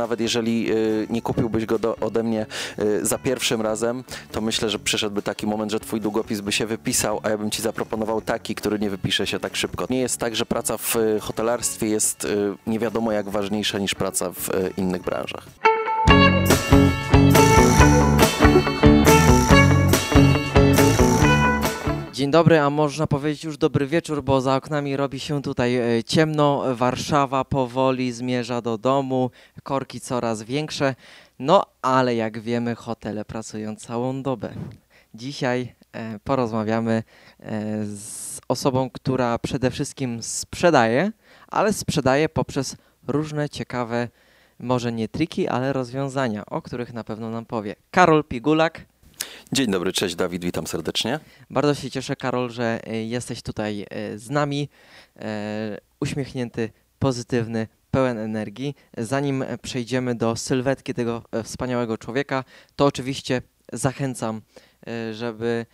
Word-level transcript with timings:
nawet 0.00 0.20
jeżeli 0.20 0.72
y, 0.72 1.06
nie 1.10 1.22
kupiłbyś 1.22 1.66
go 1.66 1.78
do, 1.78 1.96
ode 1.96 2.22
mnie 2.22 2.46
y, 2.78 3.06
za 3.06 3.18
pierwszym 3.18 3.60
razem, 3.60 4.04
to 4.32 4.40
myślę, 4.40 4.70
że 4.70 4.78
przyszedłby 4.78 5.22
taki 5.22 5.46
moment, 5.46 5.72
że 5.72 5.80
twój 5.80 6.00
długopis 6.00 6.40
by 6.40 6.52
się 6.52 6.66
wypisał, 6.66 7.20
a 7.22 7.30
ja 7.30 7.38
bym 7.38 7.50
ci 7.50 7.62
zaproponował 7.62 8.20
taki, 8.20 8.54
który 8.54 8.78
nie 8.78 8.90
wypisze 8.90 9.26
się 9.26 9.40
tak 9.40 9.56
szybko. 9.56 9.86
Nie 9.90 10.00
jest 10.00 10.18
tak, 10.18 10.36
że 10.36 10.46
praca 10.46 10.78
w 10.78 10.96
y, 10.96 11.20
hotelarstwie 11.20 11.86
jest 11.86 12.26
nie 12.66 12.78
wiadomo 12.78 13.12
jak 13.12 13.28
ważniejsza 13.28 13.78
niż 13.78 13.94
praca 13.94 14.32
w 14.32 14.48
innych 14.76 15.02
branżach. 15.02 15.46
Dzień 22.20 22.30
dobry, 22.30 22.58
a 22.58 22.70
można 22.70 23.06
powiedzieć 23.06 23.44
już 23.44 23.58
dobry 23.58 23.86
wieczór, 23.86 24.22
bo 24.22 24.40
za 24.40 24.56
oknami 24.56 24.96
robi 24.96 25.20
się 25.20 25.42
tutaj 25.42 25.76
e, 25.76 26.04
ciemno. 26.04 26.62
Warszawa 26.74 27.44
powoli 27.44 28.12
zmierza 28.12 28.62
do 28.62 28.78
domu, 28.78 29.30
korki 29.62 30.00
coraz 30.00 30.42
większe. 30.42 30.94
No, 31.38 31.66
ale 31.82 32.14
jak 32.14 32.40
wiemy, 32.40 32.74
hotele 32.74 33.24
pracują 33.24 33.76
całą 33.76 34.22
dobę. 34.22 34.52
Dzisiaj 35.14 35.74
e, 35.92 36.18
porozmawiamy 36.24 37.02
e, 37.40 37.84
z 37.84 38.40
osobą, 38.48 38.90
która 38.90 39.38
przede 39.38 39.70
wszystkim 39.70 40.22
sprzedaje, 40.22 41.12
ale 41.48 41.72
sprzedaje 41.72 42.28
poprzez 42.28 42.76
różne 43.08 43.48
ciekawe, 43.48 44.08
może 44.58 44.92
nie 44.92 45.08
triki, 45.08 45.48
ale 45.48 45.72
rozwiązania, 45.72 46.46
o 46.46 46.62
których 46.62 46.92
na 46.92 47.04
pewno 47.04 47.30
nam 47.30 47.46
powie. 47.46 47.74
Karol 47.90 48.24
Pigulak. 48.24 48.80
Dzień 49.52 49.70
dobry, 49.70 49.92
cześć 49.92 50.14
Dawid, 50.14 50.44
witam 50.44 50.66
serdecznie. 50.66 51.20
Bardzo 51.50 51.74
się 51.74 51.90
cieszę, 51.90 52.16
Karol, 52.16 52.50
że 52.50 52.80
e, 52.86 53.04
jesteś 53.04 53.42
tutaj 53.42 53.86
e, 53.90 54.18
z 54.18 54.30
nami. 54.30 54.68
E, 55.16 55.78
Uśmiechnięty, 56.00 56.70
pozytywny, 56.98 57.68
pełen 57.90 58.18
energii. 58.18 58.74
Zanim 58.98 59.44
przejdziemy 59.62 60.14
do 60.14 60.36
sylwetki 60.36 60.94
tego 60.94 61.22
wspaniałego 61.44 61.98
człowieka, 61.98 62.44
to 62.76 62.86
oczywiście 62.86 63.42
zachęcam, 63.72 64.40
żeby 65.12 65.66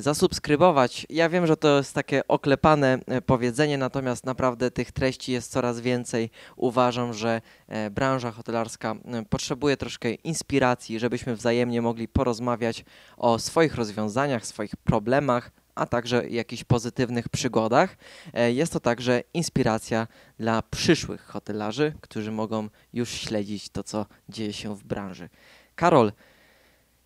zasubskrybować. 0.00 1.06
Ja 1.10 1.28
wiem, 1.28 1.46
że 1.46 1.56
to 1.56 1.76
jest 1.76 1.94
takie 1.94 2.28
oklepane 2.28 2.98
e, 3.06 3.20
powiedzenie, 3.20 3.78
natomiast 3.78 4.26
naprawdę 4.26 4.70
tych 4.70 4.92
treści 4.92 5.32
jest 5.32 5.52
coraz 5.52 5.80
więcej. 5.80 6.30
Uważam, 6.56 7.14
że 7.14 7.40
e, 7.68 7.90
branża 7.90 8.30
hotelarska 8.30 8.92
e, 8.92 9.24
potrzebuje 9.24 9.76
troszkę 9.76 10.14
inspiracji, 10.14 10.98
żebyśmy 10.98 11.36
wzajemnie 11.36 11.82
mogli 11.82 12.08
porozmawiać 12.08 12.84
o 13.16 13.38
swoich 13.38 13.74
rozwiązaniach, 13.74 14.46
swoich 14.46 14.76
problemach, 14.76 15.50
a 15.74 15.86
także 15.86 16.28
jakichś 16.28 16.64
pozytywnych 16.64 17.28
przygodach. 17.28 17.96
E, 18.34 18.52
Jest 18.52 18.72
to 18.72 18.80
także 18.80 19.22
inspiracja 19.34 20.06
dla 20.38 20.62
przyszłych 20.62 21.24
hotelarzy, 21.24 21.92
którzy 22.00 22.32
mogą 22.32 22.68
już 22.92 23.10
śledzić 23.10 23.68
to, 23.68 23.82
co 23.82 24.06
dzieje 24.28 24.52
się 24.52 24.76
w 24.76 24.84
branży. 24.84 25.28
Karol, 25.74 26.12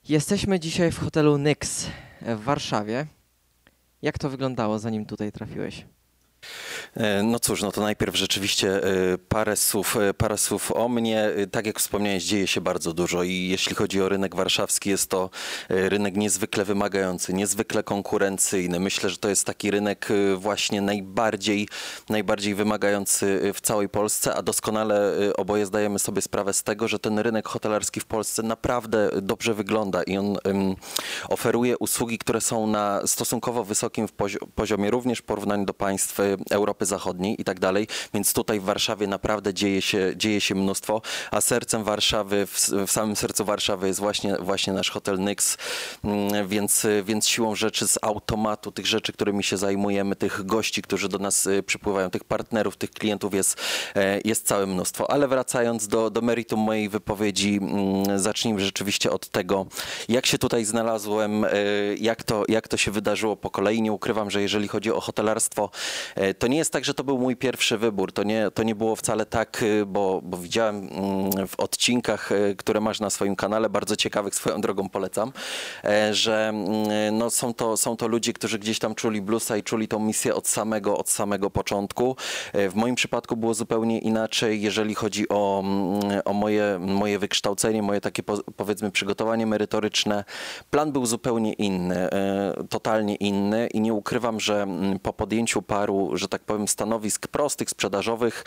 jesteśmy 0.09 0.61
dzisiaj 0.61 0.93
w 0.93 0.99
hotelu 0.99 1.39
Nyx 1.39 1.87
w 2.27 2.41
Warszawie. 2.41 3.07
Jak 4.03 4.19
to 4.19 4.31
wyglądało, 4.31 4.79
zanim 4.79 5.07
tutaj 5.07 5.33
trafiłeś? 5.33 5.87
E, 6.97 7.23
No 7.23 7.39
cóż, 7.39 7.63
no 7.63 7.73
to 7.73 7.81
najpierw 7.81 8.17
rzeczywiście 8.17 8.85
e, 8.85 9.19
parę 9.29 9.57
słów, 9.57 9.97
e, 9.97 10.15
parę 10.15 10.39
słów 10.39 10.73
o 10.73 10.89
mnie. 10.89 11.31
Tak 11.51 11.67
jak 11.67 11.79
wspomniałeś, 11.79 12.25
dzieje 12.25 12.47
się 12.47 12.61
bardzo 12.61 12.93
dużo 12.93 13.23
i 13.23 13.49
jeśli 13.49 13.75
chodzi 13.75 14.03
o 14.03 14.09
rynek 14.09 14.37
warszawski, 14.37 14.91
jest 14.91 15.11
to 15.11 15.31
rynek 15.69 16.17
niezwykle 16.17 16.65
wymagający, 16.65 17.35
niezwykle 17.35 17.83
konkurencyjny. 17.83 18.81
Myślę, 18.81 19.11
że 19.11 19.17
to 19.17 19.29
jest 19.29 19.45
taki 19.45 19.71
rynek 19.71 20.09
właśnie 20.37 20.81
najbardziej, 20.81 21.69
najbardziej 22.09 22.55
wymagający 22.55 23.53
w 23.55 23.61
całej 23.61 23.89
Polsce, 23.89 24.35
a 24.35 24.43
doskonale 24.43 25.13
oboje 25.37 25.67
zdajemy 25.67 25.99
sobie 25.99 26.23
sprawę 26.23 26.53
z 26.53 26.63
tego, 26.63 26.89
że 26.89 26.99
ten 26.99 27.19
rynek 27.19 27.49
hotelarski 27.49 28.01
w 28.01 28.05
Polsce 28.05 28.43
naprawdę 28.43 29.11
dobrze 29.23 29.55
wygląda 29.55 30.03
i 30.03 30.17
on 30.17 30.37
em, 30.45 30.77
oferuje 31.29 31.79
usługi, 31.79 32.19
które 32.19 32.41
są 32.41 32.67
na 32.67 33.07
stosunkowo 33.07 33.65
wysokim 33.65 34.09
poziomie, 34.55 34.91
również 34.91 35.19
w 35.19 35.23
porównaniu 35.23 35.65
do 35.65 35.75
państw 35.75 36.21
e, 36.21 36.37
Europy 36.83 36.87
Zachodniej 36.87 37.41
i 37.41 37.45
tak 37.45 37.61
dalej, 37.61 37.87
więc 38.15 38.33
tutaj 38.33 38.61
w 38.61 38.65
Warszawie 38.65 39.07
naprawdę 39.07 39.55
dzieje 39.55 39.83
się, 39.83 40.13
dzieje 40.17 40.41
się 40.41 40.55
mnóstwo, 40.55 41.03
a 41.31 41.41
sercem 41.41 41.85
Warszawy, 41.85 42.47
w, 42.47 42.69
w 42.87 42.91
samym 42.91 43.17
sercu 43.17 43.45
Warszawy 43.45 43.87
jest 43.87 44.01
właśnie, 44.01 44.37
właśnie 44.41 44.73
nasz 44.73 44.91
hotel 44.91 45.19
Nyx, 45.19 45.57
Mm, 46.05 46.49
więc, 46.49 46.87
więc 47.05 47.29
siłą 47.29 47.55
rzeczy 47.55 47.89
z 47.89 47.99
automatu 48.03 48.73
tych 48.73 48.87
rzeczy, 48.87 49.13
którymi 49.13 49.45
się 49.45 49.57
zajmujemy, 49.57 50.17
tych 50.17 50.47
gości, 50.47 50.83
którzy 50.83 51.09
do 51.09 51.19
nas 51.19 51.47
e, 51.47 51.63
przypływają, 51.63 52.11
tych 52.11 52.25
partnerów, 52.25 52.77
tych 52.77 52.91
klientów 52.91 53.35
jest, 53.35 53.61
e, 53.97 54.21
jest 54.25 54.47
całe 54.47 54.67
mnóstwo. 54.67 55.11
Ale 55.11 55.29
wracając 55.29 55.89
do, 55.89 56.11
do 56.11 56.21
meritum 56.21 56.61
mojej 56.61 56.89
wypowiedzi, 56.89 57.59
mm, 57.63 58.19
zacznijmy 58.19 58.61
rzeczywiście 58.61 59.11
od 59.11 59.29
tego, 59.29 59.67
jak 60.09 60.27
się 60.27 60.39
tutaj 60.39 60.65
znalazłem, 60.65 61.45
e, 61.45 61.51
jak 61.99 62.23
to, 62.23 62.45
jak 62.49 62.69
to 62.69 62.77
się 62.77 62.91
wydarzyło 62.91 63.37
po 63.37 63.51
kolei. 63.51 63.83
Nie 63.83 63.93
ukrywam, 63.93 64.31
że 64.31 64.43
jeżeli 64.43 64.69
chodzi 64.69 64.93
o 64.93 65.01
hotelarstwo, 65.01 65.71
e, 66.15 66.35
to 66.35 66.47
nie 66.47 66.59
jest 66.59 66.72
tak, 66.73 66.85
że 66.85 66.95
to 66.95 67.05
był 67.05 67.19
mój 67.19 67.37
pierwszy 67.37 67.79
wybór. 67.79 68.13
To 68.13 68.23
nie, 68.23 68.51
to 68.55 68.63
nie 68.63 68.75
było 68.75 68.97
wcale 68.97 69.27
tak, 69.27 69.63
e, 69.63 69.87
bo, 69.87 70.21
bo 70.23 70.37
widziałem 70.37 70.77
mm, 70.77 71.47
w 71.49 71.61
odcinkach, 71.61 72.33
e, 72.33 72.55
które 72.55 72.81
masz 72.81 73.01
na 73.01 73.11
swoim 73.11 73.37
kanale, 73.37 73.71
bardzo 73.71 73.97
ciekawych 73.97 74.35
swoją 74.35 74.61
drogą 74.61 74.89
polecam, 74.89 75.33
e, 75.85 76.15
że 76.15 76.49
mm, 76.49 77.19
no, 77.19 77.31
są, 77.31 77.55
to, 77.55 77.77
są 77.77 77.97
to 77.97 78.09
ludzie, 78.09 78.33
którzy 78.33 78.59
gdzieś 78.59 78.79
tam 78.79 78.95
czuli 78.95 79.23
bluesa 79.23 79.57
i 79.57 79.63
czuli 79.63 79.89
tą 79.89 79.99
misję 79.99 80.35
od 80.35 80.49
samego, 80.49 80.99
od 80.99 81.11
samego 81.11 81.51
początku. 81.51 82.17
E, 82.53 82.69
W 82.69 82.75
moim 82.75 82.95
przypadku 82.95 83.37
było 83.37 83.55
zupełnie 83.55 83.99
inaczej, 83.99 84.63
jeżeli 84.63 84.95
chodzi 84.95 85.29
o, 85.29 85.61
mm, 85.65 86.23
o 86.25 86.33
moje, 86.33 86.79
moje 86.81 87.19
wykształcenie, 87.19 87.83
moje 87.83 88.01
takie 88.01 88.23
po, 88.23 88.39
powiedzmy 88.57 88.91
przygotowanie 88.91 89.47
merytoryczne. 89.47 90.25
Plan 90.71 90.93
był 90.93 91.07
zupełnie 91.07 91.53
inny, 91.53 91.97
e, 91.97 92.55
totalnie 92.69 93.15
inny 93.15 93.67
i 93.67 93.81
nie 93.81 93.95
ukrywam, 93.95 94.41
że 94.41 94.67
po 95.03 95.13
podjęciu 95.13 95.63
paru, 95.63 96.11
że 96.15 96.29
tak 96.29 96.43
powiem, 96.43 96.62
stanowisk 96.69 97.29
prostych, 97.29 97.71
sprzedażowych, 97.71 98.45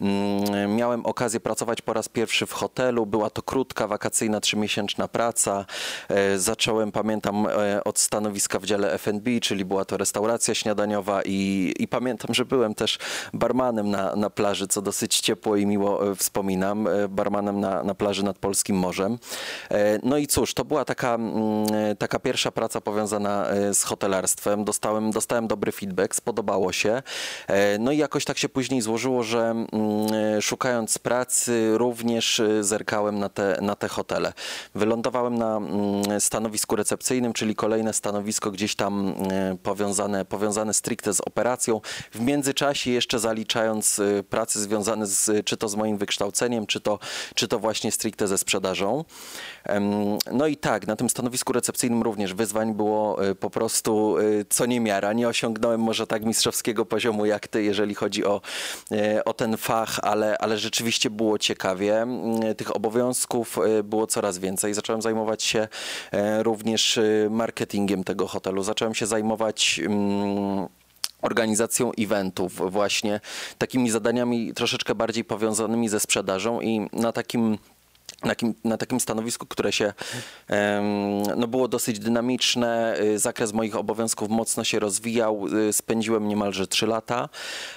mm, 0.00 0.76
miałem 0.76 1.06
okazję 1.06 1.40
pracować 1.40 1.82
po 1.82 1.92
raz 1.92 2.08
pierwszy 2.08 2.46
w 2.46 2.52
hotelu. 2.52 3.06
Była 3.06 3.30
to 3.30 3.42
krótka, 3.42 3.86
wakacyjna, 3.86 4.40
trzymiesięczna 4.40 5.08
praca. 5.08 5.64
E, 6.08 6.38
Zacząłem, 6.38 6.92
pamiętam, 6.92 7.46
e, 7.46 7.84
od 7.84 7.98
stanowiska 7.98 8.58
w 8.58 8.64
dziale 8.64 8.92
F&B, 8.92 9.30
czyli 9.40 9.64
była 9.64 9.84
to 9.84 9.96
restauracja 9.96 10.54
śniadaniowa 10.54 11.22
i, 11.24 11.74
i 11.78 11.88
pamiętam, 11.88 12.34
że 12.34 12.44
byłem 12.44 12.74
też 12.74 12.98
barmanem 13.32 13.90
na, 13.90 14.16
na 14.16 14.30
plaży, 14.30 14.66
co 14.66 14.82
dosyć 14.82 15.20
ciepło 15.20 15.56
i 15.56 15.66
miło 15.66 16.10
e, 16.10 16.14
wspominam, 16.14 16.88
barmanem 17.08 17.60
na, 17.60 17.82
na 17.84 17.94
plaży 17.94 18.24
nad 18.24 18.38
Polskim 18.38 18.76
Morzem. 18.76 19.18
No 20.02 20.16
i 20.16 20.26
cóż, 20.26 20.54
to 20.54 20.64
była 20.64 20.84
taka, 20.84 21.14
mm, 21.14 21.66
taka 21.98 22.18
pierwsza 22.18 22.50
praca 22.50 22.80
powiązana 22.80 23.46
z 23.72 23.82
hotelarstwem. 23.82 24.64
Dostałem, 24.64 25.10
dostałem 25.10 25.46
dobry 25.46 25.72
feedback, 25.72 26.14
spodobało 26.14 26.72
się. 26.72 27.02
E, 27.56 27.78
No 27.78 27.92
i 27.92 27.98
jakoś 27.98 28.24
tak 28.24 28.38
się 28.38 28.48
później 28.48 28.80
złożyło, 28.80 29.22
że 29.22 29.40
mm, 29.40 29.66
e, 30.36 30.42
szukając 30.42 30.98
pracy 30.98 31.78
również 31.78 32.40
e, 32.40 32.64
zerkałem 32.64 33.18
na 33.18 33.28
te, 33.28 33.58
na 33.62 33.76
te 33.76 33.88
hotele. 33.88 34.32
Wylądowałem 34.74 35.38
na 35.38 35.56
mm, 35.56 36.20
stanowisku 36.20 36.76
recepcyjnym, 36.76 37.32
czyli 37.32 37.54
kolejne 37.54 37.92
stanowisko 37.92 38.50
gdzieś 38.50 38.74
tam 38.74 39.14
powiązane, 39.62 40.24
powiązane 40.24 40.74
stricte 40.74 41.14
z 41.14 41.20
operacją. 41.20 41.80
W 42.12 42.20
międzyczasie 42.20 42.90
jeszcze 42.90 43.18
zaliczając 43.18 44.00
prace 44.30 44.60
związane 44.60 45.06
z, 45.06 45.46
czy 45.46 45.56
to 45.56 45.68
z 45.68 45.74
moim 45.74 45.98
wykształceniem, 45.98 46.66
czy 46.66 46.80
to, 46.80 46.98
czy 47.34 47.48
to 47.48 47.58
właśnie 47.58 47.92
stricte 47.92 48.28
ze 48.28 48.38
sprzedażą. 48.38 49.04
No 50.32 50.46
i 50.46 50.56
tak, 50.56 50.86
na 50.86 50.96
tym 50.96 51.10
stanowisku 51.10 51.52
recepcyjnym 51.52 52.02
również 52.02 52.34
wyzwań 52.34 52.74
było 52.74 53.18
po 53.40 53.50
prostu 53.50 54.16
co 54.48 54.66
niemiara. 54.66 55.12
Nie 55.12 55.28
osiągnąłem 55.28 55.80
może 55.80 56.06
tak 56.06 56.24
mistrzowskiego 56.24 56.86
poziomu 56.86 57.26
jak 57.26 57.45
jeżeli 57.54 57.94
chodzi 57.94 58.24
o, 58.24 58.40
e, 58.92 59.24
o 59.24 59.34
ten 59.34 59.56
fach, 59.56 59.98
ale, 60.02 60.38
ale 60.38 60.58
rzeczywiście 60.58 61.10
było 61.10 61.38
ciekawie. 61.38 62.02
Mm, 62.02 62.54
Tych 62.54 62.76
obowiązków 62.76 63.58
e, 63.58 63.82
było 63.82 64.06
coraz 64.06 64.38
więcej. 64.38 64.74
Zacząłem 64.74 65.02
zajmować 65.02 65.42
się 65.42 65.68
e, 66.12 66.42
również 66.42 66.98
e, 66.98 67.02
marketingiem 67.30 68.04
tego 68.04 68.26
hotelu. 68.26 68.62
Zacząłem 68.62 68.94
się 68.94 69.06
zajmować 69.06 69.80
mm, 69.84 70.68
organizacją 71.22 71.92
eventów, 71.98 72.72
właśnie 72.72 73.20
takimi 73.58 73.90
zadaniami 73.90 74.54
troszeczkę 74.54 74.94
bardziej 74.94 75.24
powiązanymi 75.24 75.88
ze 75.88 76.00
sprzedażą 76.00 76.60
i 76.60 76.88
na 76.92 77.12
takim 77.12 77.58
na, 78.22 78.28
takim, 78.28 78.54
na 78.64 78.76
takim 78.76 79.00
stanowisku, 79.00 79.46
które 79.46 79.72
się 79.72 79.92
no 81.36 81.46
było 81.46 81.68
dosyć 81.68 81.98
dynamiczne. 81.98 83.00
Y, 83.00 83.18
Zakres 83.18 83.52
moich 83.52 83.76
obowiązków 83.76 84.28
mocno 84.28 84.64
się 84.64 84.78
rozwijał. 84.78 85.46
y, 85.68 85.72
Spędziłem 85.72 86.28
niemalże 86.28 86.66
3 86.66 86.86
lata 86.86 87.28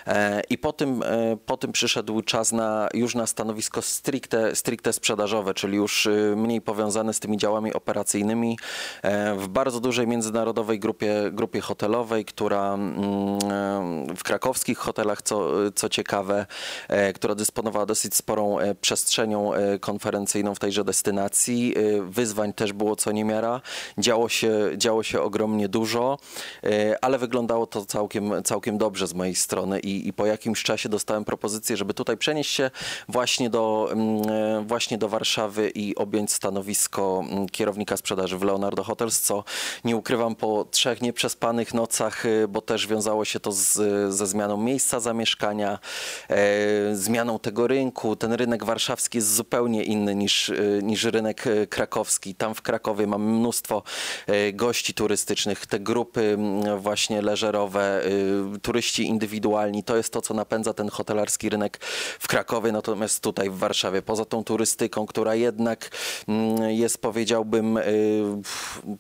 e, 0.08 0.42
i 0.50 0.58
po 0.58 0.74
tym, 0.74 1.04
e, 1.04 1.38
po 1.46 1.58
tym 1.58 1.72
przyszedł 1.72 2.22
czas 2.22 2.52
na, 2.52 2.90
już 2.94 3.16
na 3.16 3.28
stanowisko 3.28 3.82
stricte, 3.82 4.56
stricte 4.56 4.94
sprzedażowe, 4.94 5.54
czyli 5.54 5.78
już 5.78 6.06
y, 6.06 6.34
mniej 6.38 6.62
powiązane 6.62 7.14
z 7.14 7.20
tymi 7.20 7.38
działami 7.38 7.74
operacyjnymi 7.74 8.58
e, 9.02 9.36
w 9.36 9.48
bardzo 9.48 9.80
dużej 9.80 10.08
międzynarodowej 10.08 10.80
grupie, 10.80 11.14
grupie 11.32 11.62
hotelowej, 11.62 12.26
która 12.26 12.74
mm, 12.74 14.16
w 14.16 14.24
krakowskich 14.24 14.78
hotelach, 14.78 15.22
co, 15.22 15.52
co 15.76 15.90
ciekawe, 15.90 16.46
która 17.16 17.36
dysponowała 17.36 17.86
dosyć 17.86 18.16
sporą 18.16 18.58
przestrzenią 18.82 19.54
e, 19.54 19.80
w 20.56 20.60
tejże 20.60 20.84
destynacji. 20.84 21.74
E, 21.78 22.02
Wyzwań 22.02 22.54
też 22.54 22.74
było 22.74 22.96
co 22.96 23.12
niemiara. 23.12 23.62
Działo 23.98 24.30
się, 24.30 24.72
działo 24.78 25.04
się 25.04 25.22
ogromnie 25.22 25.70
dużo, 25.70 26.18
e, 26.64 27.04
ale 27.04 27.18
wyglądało 27.18 27.68
to 27.68 27.86
całkiem, 27.86 28.44
całkiem 28.44 28.78
dobrze 28.78 29.08
z 29.08 29.14
mojej 29.14 29.36
strony 29.36 29.80
i, 29.80 30.08
i 30.08 30.14
po 30.14 30.26
jakimś 30.26 30.64
czasie 30.64 30.90
dostałem 30.90 31.26
propozycję, 31.26 31.78
żeby 31.78 31.94
tutaj 31.94 32.18
przenieść 32.18 32.52
się 32.52 32.72
właśnie 33.08 33.50
do, 33.50 33.90
mm, 33.92 34.22
e, 34.30 34.64
właśnie 34.68 34.98
do 34.98 35.10
Warszawy 35.10 35.72
i 35.76 35.96
objąć 35.96 36.32
stanowisko 36.32 37.24
mm, 37.30 37.50
kierownika 37.50 37.98
sprzedaży 37.98 38.38
w 38.38 38.44
Leonardo 38.44 38.84
Hotels, 38.84 39.20
co 39.20 39.44
nie 39.84 39.98
ukrywam 39.98 40.36
po 40.36 40.66
trzech 40.72 41.02
nieprzespanych 41.02 41.74
nocach, 41.74 42.26
e, 42.26 42.48
bo 42.48 42.62
też 42.62 42.88
wiązało 42.88 43.26
się 43.26 43.40
to 43.40 43.52
z, 43.52 43.74
ze 44.14 44.28
zmianą 44.28 44.58
miejsca 44.58 45.00
zamieszkania, 45.00 45.80
e, 46.30 46.96
zmianą 46.96 47.40
tego 47.40 47.68
rynku. 47.68 48.16
Ten 48.16 48.34
rynek 48.34 48.64
warszawski 48.64 49.18
jest 49.18 49.36
zupełnie 49.36 49.84
inny 49.84 50.09
niż, 50.16 50.50
e, 50.50 50.56
niż 50.84 51.04
rynek 51.04 51.48
e, 51.48 51.68
krakowski. 51.68 52.36
Tam 52.36 52.56
w 52.56 52.62
Krakowie 52.62 53.08
mamy 53.08 53.26
mnóstwo 53.26 53.84
e, 54.28 54.54
gości 54.54 54.94
turystycznych, 54.94 55.66
te 55.66 55.80
grupy 55.80 56.22
mm, 56.22 56.80
właśnie 56.80 57.22
leżerowe, 57.22 58.02
turyści 58.62 59.08
indywidualni. 59.08 59.84
To 59.84 59.98
jest 59.98 60.14
to, 60.14 60.22
co 60.22 60.34
napędza 60.34 60.74
ten 60.74 60.90
hotelarski 60.90 61.50
rynek 61.50 61.78
w 62.20 62.28
Krakowie, 62.28 62.72
natomiast 62.72 63.24
tutaj 63.24 63.50
w 63.50 63.58
Warszawie, 63.58 64.02
poza 64.02 64.26
tą 64.26 64.44
turystyką, 64.44 65.06
która 65.06 65.36
jednak 65.36 65.90
mm, 66.28 66.72
jest 66.72 67.02
powiedziałbym 67.02 67.80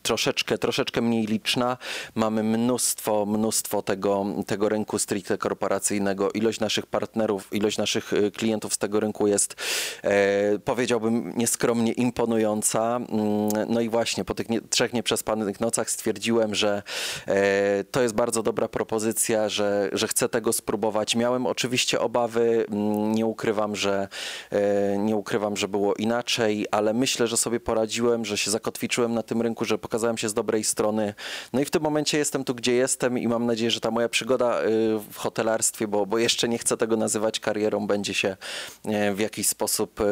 troszeczkę, 0.01 0.57
troszeczkę 0.57 1.01
mniej 1.01 1.25
liczna, 1.25 1.77
mamy 2.15 2.44
mnóstwo, 2.44 3.25
mnóstwo 3.25 3.81
tego, 3.81 4.25
tego 4.47 4.69
rynku 4.69 5.00
stricte 5.00 5.38
korporacyjnego. 5.38 6.31
Ilość 6.31 6.59
naszych 6.59 6.85
partnerów, 6.85 7.53
ilość 7.53 7.77
naszych 7.77 8.11
klientów 8.38 8.73
z 8.73 8.77
tego 8.77 9.00
rynku 9.00 9.27
jest 9.27 9.56
e, 10.03 10.59
powiedziałbym 11.00 11.34
nieskromnie 11.38 11.92
imponująca. 11.92 12.96
Mm, 12.96 13.50
No 13.69 13.81
i 13.81 13.90
właśnie 13.90 14.25
po 14.25 14.34
tych 14.34 14.50
nie, 14.50 14.62
trzech 14.62 14.94
nieprzespanych 14.94 15.60
nocach 15.60 15.90
stwierdziłem, 15.90 16.56
że 16.56 16.84
e, 17.28 17.84
to 17.84 18.01
jest 18.01 18.16
bardzo 18.16 18.44
dobra 18.44 18.68
propozycja, 18.68 19.50
że, 19.50 19.90
że 19.94 20.07
chcę 20.07 20.30
tego 20.30 20.54
spróbować. 20.54 21.16
Miałem 21.16 21.46
oczywiście 21.46 22.00
obawy, 22.00 22.66
mm, 22.72 23.12
nie 23.16 23.25
ukrywam, 23.25 23.75
że 23.75 24.07
e, 24.51 24.98
nie 24.98 25.16
ukrywam, 25.16 25.57
że 25.57 25.68
było 25.68 25.94
inaczej, 25.94 26.66
ale 26.72 26.94
myślę, 26.94 27.28
że 27.28 27.38
sobie 27.38 27.60
poradziłem, 27.60 28.25
że 28.25 28.38
się 28.38 28.52
zakotwiczyłem 28.52 29.13
na 29.13 29.24
tym 29.24 29.42
rynku, 29.42 29.66
że 29.66 29.78
pokazałem 29.78 30.18
się 30.18 30.30
z 30.30 30.34
dobrej 30.34 30.63
strony. 30.63 31.13
No 31.54 31.60
i 31.60 31.66
w 31.66 31.69
tym 31.69 31.84
momencie 31.84 32.18
jestem 32.18 32.44
tu, 32.44 32.56
gdzie 32.56 32.74
jestem 32.74 33.18
i 33.18 33.28
mam 33.28 33.45
nadzieję, 33.45 33.72
że 33.72 33.80
ta 33.80 33.92
moja 33.92 34.10
przygoda 34.10 34.62
y, 34.62 34.66
w 35.12 35.18
hotelarstwie, 35.18 35.88
bo, 35.88 36.06
bo 36.06 36.18
jeszcze 36.18 36.50
nie 36.50 36.57
chcę 36.57 36.78
tego 36.78 36.98
nazywać 36.98 37.40
karierą, 37.40 37.88
będzie 37.88 38.13
się 38.13 38.38
e, 38.86 39.13
w 39.13 39.19
jakiś 39.19 39.48
sposób 39.48 40.02
e, 40.02 40.04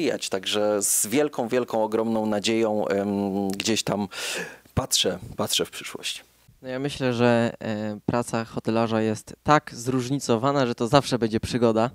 rozwijać. 0.00 0.28
Także 0.28 0.82
z 0.82 1.06
wielką, 1.06 1.48
wielką, 1.48 1.84
ogromną 1.84 2.26
nadzieją 2.26 2.84
gdzieś 3.56 3.82
tam 3.82 4.08
patrzę, 4.74 5.18
patrzę 5.36 5.64
w 5.64 5.70
przyszłość. 5.70 6.24
No 6.62 6.68
ja 6.68 6.78
myślę, 6.78 7.12
że 7.12 7.52
e, 7.60 7.98
praca 8.06 8.44
hotelarza 8.44 9.02
jest 9.02 9.36
tak 9.42 9.70
zróżnicowana, 9.74 10.66
że 10.66 10.74
to 10.74 10.88
zawsze 10.88 11.18
będzie 11.18 11.40
przygoda. 11.40 11.90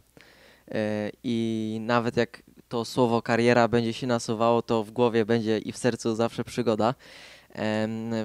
E, 0.72 1.12
I 1.24 1.78
nawet 1.81 2.18
jak 2.18 2.44
to 2.69 2.86
słowo 2.86 3.22
kariera 3.22 3.68
będzie 3.68 3.94
się 3.94 4.08
nasuwało, 4.08 4.62
to 4.62 4.84
w 4.84 4.92
głowie 4.92 5.25
będzie 5.25 5.58
i 5.58 5.72
w 5.72 5.78
sercu 5.78 6.16
zawsze 6.16 6.44
przygoda. 6.44 6.96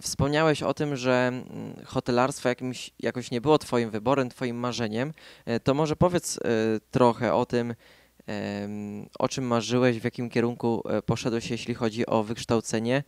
Wspomniałeś 0.03 0.63
o 0.63 0.75
tym, 0.75 0.97
że 0.97 1.29
mm, 1.29 1.45
hotelarstwo 1.85 2.49
jakimś, 2.49 2.91
jakoś 2.99 3.31
nie 3.31 3.41
było 3.41 3.59
Twoim 3.59 3.91
wyborem, 3.91 4.29
Twoim 4.31 4.57
marzeniem. 4.57 5.13
E, 5.47 5.61
To 5.61 5.75
może 5.75 5.97
powiedz 5.97 6.39
trochę 6.91 7.35
o 7.35 7.47
tym, 7.47 7.75
o 9.19 9.29
czym 9.29 9.45
marzyłeś, 9.45 10.01
w 10.01 10.05
jakim 10.05 10.31
kierunku 10.31 10.83
e, 10.89 11.03
poszedłeś, 11.03 11.51
jeśli 11.51 11.75
chodzi 11.75 12.07
o 12.07 12.23
wykształcenie 12.23 13.03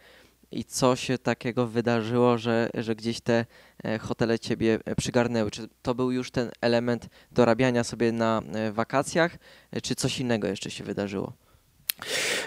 i 0.50 0.64
co 0.64 0.96
się 0.96 1.18
takiego 1.18 1.66
wydarzyło, 1.66 2.38
że, 2.38 2.70
że 2.74 2.96
gdzieś 2.96 3.20
te 3.20 3.46
e, 3.84 3.98
hotele 3.98 4.38
Ciebie 4.38 4.78
e, 4.84 4.94
przygarnęły. 4.94 5.50
Czy 5.50 5.68
to 5.82 5.94
był 5.94 6.10
już 6.10 6.30
ten 6.30 6.50
element 6.60 7.08
dorabiania 7.32 7.84
sobie 7.84 8.12
na 8.12 8.42
wakacjach, 8.72 9.38
czy 9.82 9.94
coś 9.94 10.20
innego 10.20 10.48
jeszcze 10.48 10.70
się 10.70 10.84
wydarzyło? 10.84 11.32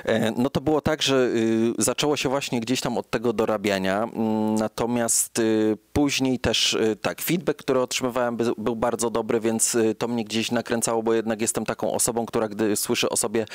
E, 0.06 0.32
No 0.38 0.50
to 0.50 0.62
było 0.62 0.82
tak, 0.82 1.02
że 1.02 1.16
y, 1.16 1.74
zaczęło 1.78 2.18
się 2.18 2.30
właśnie 2.30 2.60
gdzieś 2.60 2.82
tam 2.82 2.98
od 2.98 3.10
tego 3.10 3.34
dorabiania, 3.34 4.04
mm, 4.04 4.56
natomiast 4.56 5.40
y, 5.40 5.78
później 5.94 6.40
też 6.40 6.74
y, 6.74 6.96
tak, 7.02 7.22
feedback, 7.22 7.60
który 7.60 7.80
otrzymywałem 7.82 8.38
by- 8.38 8.52
był 8.58 8.76
bardzo 8.76 9.10
dobry, 9.10 9.40
więc 9.40 9.78
to 9.98 10.08
mnie 10.08 10.24
gdzieś 10.26 10.52
nakręcało, 10.52 11.04
bo 11.04 11.14
jednak 11.14 11.42
jestem 11.42 11.66
taką 11.66 11.92
osobą, 11.94 12.26
która 12.26 12.48
gdy 12.48 12.76
słyszy 12.76 13.10
o 13.10 13.18
sobie 13.18 13.46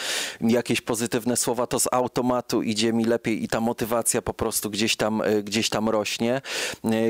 jakieś 0.40 0.80
pozytywne 0.80 1.36
słowa, 1.36 1.66
to 1.66 1.80
z 1.80 1.88
automatu 1.92 2.62
idzie 2.62 2.92
mi 2.92 3.04
lepiej 3.04 3.44
i 3.44 3.48
ta 3.48 3.60
motywacja 3.60 4.22
po 4.22 4.34
prostu 4.34 4.70
gdzieś 4.70 4.96
tam, 4.96 5.22
gdzieś 5.44 5.68
tam 5.68 5.88
rośnie. 5.88 6.42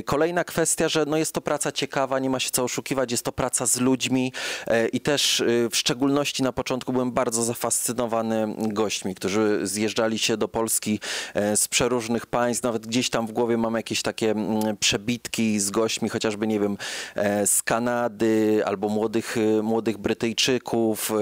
Kolejna 0.05 0.45
kwestia, 0.45 0.89
że 0.89 1.05
no 1.07 1.17
jest 1.17 1.33
to 1.33 1.41
praca 1.41 1.73
ciekawa, 1.73 2.19
nie 2.19 2.31
ma 2.31 2.41
się 2.41 2.51
co 2.51 2.65
oszukiwać, 2.65 3.11
jest 3.13 3.25
to 3.25 3.33
praca 3.33 3.67
z 3.67 3.81
ludźmi 3.81 4.33
e, 4.67 4.89
i 4.89 5.01
też 5.01 5.43
w 5.71 5.77
szczególności 5.77 6.43
na 6.43 6.53
początku 6.53 6.93
byłem 6.93 7.13
bardzo 7.13 7.43
zafascynowany 7.43 8.55
gośćmi, 8.59 9.15
którzy 9.15 9.30
zjeżdżali 9.63 10.19
się 10.19 10.37
do 10.37 10.49
Polski 10.49 11.01
e, 11.35 11.57
z 11.57 11.69
przeróżnych 11.69 12.27
państw. 12.27 12.63
Nawet 12.63 12.87
gdzieś 12.87 13.11
tam 13.11 13.27
w 13.27 13.33
głowie 13.33 13.57
mam 13.57 13.75
jakieś 13.75 14.03
takie 14.03 14.31
mm, 14.31 14.77
przebitki 14.77 15.61
z 15.61 15.71
gośćmi, 15.71 16.09
chociażby, 16.09 16.47
nie 16.47 16.61
wiem, 16.61 16.77
e, 17.15 17.47
z 17.47 17.63
Kanady 17.63 18.63
albo 18.65 18.89
młodych, 18.89 19.37
y, 19.37 19.63
młodych 19.63 19.99
Brytyjczyków, 19.99 21.11
e, 21.11 21.15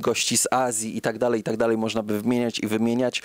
gości 0.00 0.38
z 0.38 0.48
Azji 0.50 0.96
i 0.96 1.00
tak 1.00 1.18
dalej, 1.18 1.40
i 1.40 1.42
tak 1.42 1.56
dalej. 1.56 1.76
Można 1.76 2.02
by 2.02 2.20
wymieniać 2.20 2.58
i 2.58 2.66
wymieniać, 2.66 3.22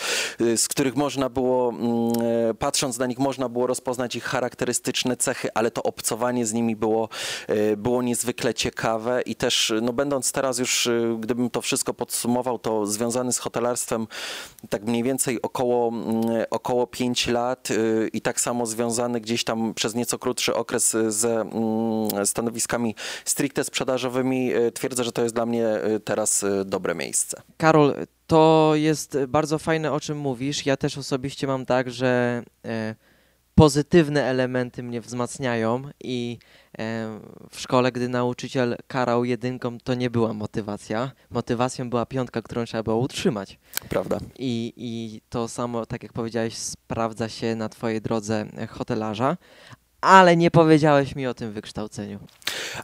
z 0.55 0.67
których 0.67 0.95
można 0.95 1.29
było, 1.29 1.69
mm, 1.69 2.11
e, 2.49 2.53
patrząc 2.53 2.97
na 2.97 3.05
nich, 3.05 3.19
można 3.19 3.49
było 3.49 3.67
rozpoznać 3.67 4.15
ich 4.15 4.23
charakterystyczne 4.23 5.17
cechy, 5.17 5.49
ale 5.53 5.71
to 5.71 5.83
obcowanie 5.83 6.45
z 6.45 6.53
nimi 6.53 6.75
było, 6.75 7.09
e, 7.47 7.77
było 7.77 8.01
niezwykle 8.01 8.53
ciekawe 8.53 9.21
i 9.21 9.35
też, 9.35 9.73
no 9.81 9.93
będąc 9.93 10.31
teraz 10.31 10.59
już, 10.59 10.89
gdybym 11.19 11.49
to 11.49 11.61
wszystko 11.61 11.93
podsumował, 11.93 12.59
to 12.59 12.85
związany 12.85 13.33
z 13.33 13.39
hotelarstwem 13.69 14.07
tak 14.69 14.83
mniej 14.83 15.03
więcej 15.03 15.41
około, 15.41 15.89
mm, 15.89 16.45
około 16.49 16.87
5 16.87 17.27
lat 17.27 17.71
y, 17.71 18.09
i 18.13 18.21
tak 18.21 18.41
samo 18.41 18.65
związany 18.65 19.21
gdzieś 19.21 19.43
tam 19.43 19.73
przez 19.73 19.95
nieco 19.95 20.19
krótszy 20.19 20.55
okres 20.55 20.95
y, 20.95 21.11
ze 21.11 21.41
mm, 21.41 22.25
stanowiskami 22.25 22.95
stricte 23.25 23.63
sprzedażowymi, 23.63 24.55
y, 24.55 24.71
twierdzę, 24.71 25.03
że 25.03 25.11
to 25.11 25.23
jest 25.23 25.35
dla 25.35 25.45
mnie 25.45 25.67
y, 25.95 25.99
teraz 25.99 26.43
y, 26.43 26.65
dobre 26.65 26.95
miejsce. 26.95 27.41
Karol, 27.57 27.95
to 28.27 28.71
jest 28.75 29.17
bardzo 29.27 29.59
fajne, 29.59 29.91
o 29.91 29.99
czym 29.99 30.17
mówisz. 30.17 30.65
Ja 30.65 30.77
też 30.77 30.97
osobiście 30.97 31.47
mam 31.47 31.65
tak, 31.65 31.91
że 31.91 32.43
e, 32.65 32.95
pozytywne 33.59 34.23
elementy 34.23 34.83
mnie 34.83 35.01
wzmacniają 35.01 35.83
i 35.99 36.37
e, 36.79 37.19
w 37.49 37.59
szkole, 37.59 37.91
gdy 37.91 38.09
nauczyciel 38.09 38.77
karał 38.87 39.25
jedynką, 39.25 39.77
to 39.83 39.93
nie 39.93 40.09
była 40.09 40.33
motywacja. 40.33 41.11
Motywacją 41.29 41.89
była 41.89 42.05
piątka, 42.05 42.41
którą 42.41 42.65
trzeba 42.65 42.83
było 42.83 42.97
utrzymać. 42.97 43.59
Prawda? 43.89 44.17
I, 44.39 44.73
I 44.77 45.21
to 45.29 45.47
samo, 45.47 45.85
tak 45.85 46.03
jak 46.03 46.13
powiedziałeś, 46.13 46.57
sprawdza 46.57 47.29
się 47.29 47.55
na 47.55 47.69
Twojej 47.69 48.01
drodze 48.01 48.45
hotelarza, 48.69 49.37
ale 50.01 50.37
nie 50.37 50.51
powiedziałeś 50.51 51.15
mi 51.15 51.27
o 51.27 51.33
tym 51.33 51.51
wykształceniu. 51.51 52.19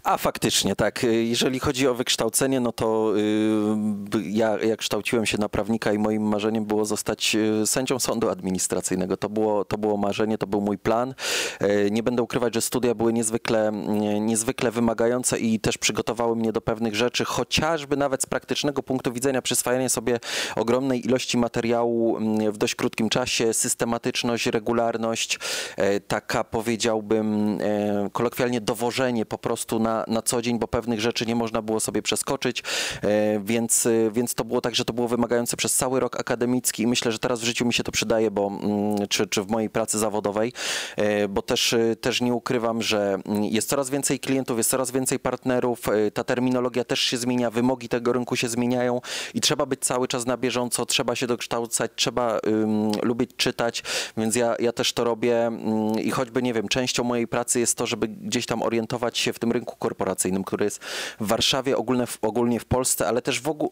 A 0.04 0.18
faktycznie, 0.18 0.76
tak. 0.76 1.06
Jeżeli 1.24 1.60
chodzi 1.60 1.88
o 1.88 1.94
wykształcenie, 1.94 2.60
no 2.60 2.72
to 2.72 3.14
y, 3.18 4.22
ja, 4.30 4.58
ja 4.64 4.76
kształciłem 4.76 5.26
się 5.26 5.38
na 5.38 5.50
prawnika 5.50 5.94
i 5.94 5.98
moim 5.98 6.22
marzeniem 6.24 6.66
było 6.66 6.86
zostać 6.86 7.36
y, 7.36 7.68
sędzią 7.68 8.00
sądu 8.00 8.30
administracyjnego. 8.30 9.18
To 9.18 9.30
było, 9.30 9.66
to 9.66 9.78
było 9.78 9.98
marzenie, 9.98 10.38
to 10.38 10.48
był 10.48 10.62
mój 10.62 10.78
plan. 10.78 11.14
E, 11.60 11.90
Nie 11.92 12.04
będę 12.04 12.22
ukrywać, 12.24 12.54
że 12.54 12.62
studia 12.62 12.96
były 12.96 13.14
niezwykle, 13.14 13.72
nie- 13.88 14.20
niezwykle 14.20 14.72
wymagające 14.72 15.40
i 15.40 15.60
też 15.60 15.78
przygotowały 15.78 16.36
mnie 16.36 16.52
do 16.52 16.62
pewnych 16.62 16.96
rzeczy, 16.96 17.26
chociażby 17.26 17.98
nawet 17.98 18.22
z 18.24 18.26
praktycznego 18.26 18.84
punktu 18.84 19.12
widzenia 19.14 19.42
przyswajanie 19.42 19.90
sobie 19.90 20.20
ogromnej 20.56 21.06
ilości 21.06 21.38
materiału 21.38 22.18
mm, 22.18 22.52
w 22.52 22.58
dość 22.58 22.76
krótkim 22.76 23.10
czasie, 23.10 23.54
systematyczność, 23.54 24.46
regularność, 24.46 25.40
e, 25.78 26.00
taka 26.00 26.44
powiedziałbym 26.44 27.58
e, 27.62 28.10
kolokwialnie 28.12 28.62
dowożenie 28.62 29.26
po 29.26 29.38
prostu 29.38 29.65
prostu 29.66 29.80
na, 29.80 30.04
na 30.08 30.22
co 30.22 30.42
dzień, 30.42 30.60
bo 30.60 30.68
pewnych 30.68 31.02
rzeczy 31.02 31.26
nie 31.26 31.36
można 31.36 31.62
było 31.62 31.80
sobie 31.80 32.02
przeskoczyć, 32.02 32.64
e, 33.02 33.40
więc, 33.40 33.86
e, 33.86 34.12
więc 34.12 34.34
to 34.34 34.44
było 34.44 34.62
tak, 34.62 34.76
że 34.76 34.86
to 34.86 34.94
było 34.94 35.08
wymagające 35.08 35.58
przez 35.58 35.76
cały 35.76 36.00
rok 36.00 36.20
akademicki 36.20 36.84
i 36.84 36.88
myślę, 36.88 37.12
że 37.12 37.20
teraz 37.20 37.42
w 37.42 37.44
życiu 37.44 37.66
mi 37.66 37.74
się 37.74 37.84
to 37.84 37.92
przydaje, 37.92 38.32
bo 38.32 38.48
mm, 38.48 39.08
czy, 39.08 39.28
czy 39.28 39.44
w 39.44 39.48
mojej 39.48 39.70
pracy 39.70 40.00
zawodowej, 40.00 40.54
e, 40.98 41.28
bo 41.28 41.42
też, 41.42 41.76
też 42.02 42.22
nie 42.22 42.34
ukrywam, 42.34 42.82
że 42.82 43.18
mm, 43.26 43.44
jest 43.44 43.70
coraz 43.70 43.90
więcej 43.90 44.20
klientów, 44.20 44.58
jest 44.58 44.70
coraz 44.70 44.92
więcej 44.92 45.20
partnerów, 45.20 45.82
ta 46.14 46.24
terminologia 46.24 46.84
też 46.84 47.00
się 47.00 47.18
zmienia, 47.18 47.52
wymogi 47.52 47.90
tego 47.90 48.14
rynku 48.14 48.36
się 48.36 48.50
zmieniają 48.50 49.02
i 49.34 49.42
trzeba 49.42 49.66
być 49.66 49.80
cały 49.80 50.08
czas 50.08 50.26
na 50.26 50.38
bieżąco, 50.38 50.86
trzeba 50.86 51.16
się 51.16 51.28
dokształcać, 51.28 51.92
trzeba 51.96 52.40
ym, 52.48 52.92
lubić 53.04 53.32
czytać, 53.38 53.84
więc 54.18 54.36
ja, 54.36 54.56
ja 54.60 54.72
też 54.72 54.94
to 54.94 55.04
robię 55.04 55.48
ym, 55.48 56.00
i 56.00 56.12
choćby, 56.12 56.42
nie 56.42 56.54
wiem, 56.54 56.68
częścią 56.68 57.04
mojej 57.04 57.28
pracy 57.28 57.60
jest 57.60 57.78
to, 57.78 57.86
żeby 57.86 58.08
gdzieś 58.08 58.46
tam 58.46 58.64
orientować 58.64 59.18
się 59.18 59.34
w 59.34 59.40
tym 59.40 59.45
rynku 59.52 59.76
korporacyjnym, 59.76 60.44
który 60.44 60.66
jest 60.66 60.84
w 61.20 61.28
Warszawie, 61.28 61.78
ogólnie 62.22 62.60
w 62.60 62.66
Polsce, 62.66 63.08
ale 63.08 63.22
też 63.22 63.42
w 63.42 63.48
ogóle 63.48 63.70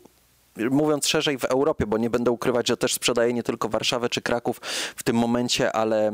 mówiąc 0.57 1.07
szerzej 1.07 1.37
w 1.37 1.45
Europie, 1.45 1.87
bo 1.87 1.97
nie 1.97 2.09
będę 2.09 2.31
ukrywać, 2.31 2.67
że 2.67 2.77
też 2.77 2.93
sprzedaję 2.93 3.33
nie 3.33 3.43
tylko 3.43 3.69
Warszawę 3.69 4.09
czy 4.09 4.21
Kraków 4.21 4.61
w 4.95 5.03
tym 5.03 5.15
momencie, 5.15 5.71
ale, 5.71 6.11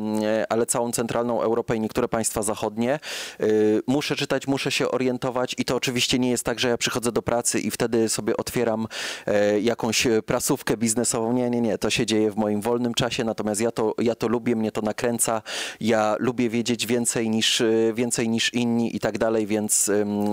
ale 0.49 0.65
całą 0.65 0.91
centralną 0.91 1.41
Europę 1.41 1.75
i 1.75 1.79
niektóre 1.79 2.07
państwa 2.07 2.43
zachodnie. 2.43 2.99
Y, 3.41 3.81
Muszę 3.87 4.15
czytać, 4.15 4.47
muszę 4.47 4.71
się 4.71 4.91
orientować 4.91 5.55
i 5.57 5.65
to 5.65 5.75
oczywiście 5.75 6.19
nie 6.19 6.29
jest 6.29 6.43
tak, 6.43 6.59
że 6.59 6.69
ja 6.69 6.77
przychodzę 6.77 7.11
do 7.11 7.21
pracy 7.21 7.59
i 7.59 7.71
wtedy 7.71 8.09
sobie 8.09 8.37
otwieram 8.37 8.87
e, 9.25 9.59
jakąś 9.59 10.07
prasówkę 10.25 10.77
biznesową. 10.77 11.33
Nie, 11.33 11.49
nie, 11.49 11.61
nie, 11.61 11.77
to 11.77 11.89
się 11.89 12.05
dzieje 12.05 12.31
w 12.31 12.35
moim 12.35 12.61
wolnym 12.61 12.93
czasie, 12.93 13.23
natomiast 13.23 13.61
ja 13.61 13.71
to, 13.71 13.93
ja 13.97 14.15
to 14.15 14.27
lubię, 14.27 14.55
mnie 14.55 14.71
to 14.71 14.81
nakręca, 14.81 15.41
ja 15.79 16.15
lubię 16.19 16.49
wiedzieć 16.49 16.87
więcej 16.87 17.29
niż, 17.29 17.63
więcej 17.93 18.29
niż 18.29 18.53
inni 18.53 18.95
i 18.95 18.99
tak 18.99 19.17
dalej, 19.17 19.47
więc, 19.47 19.91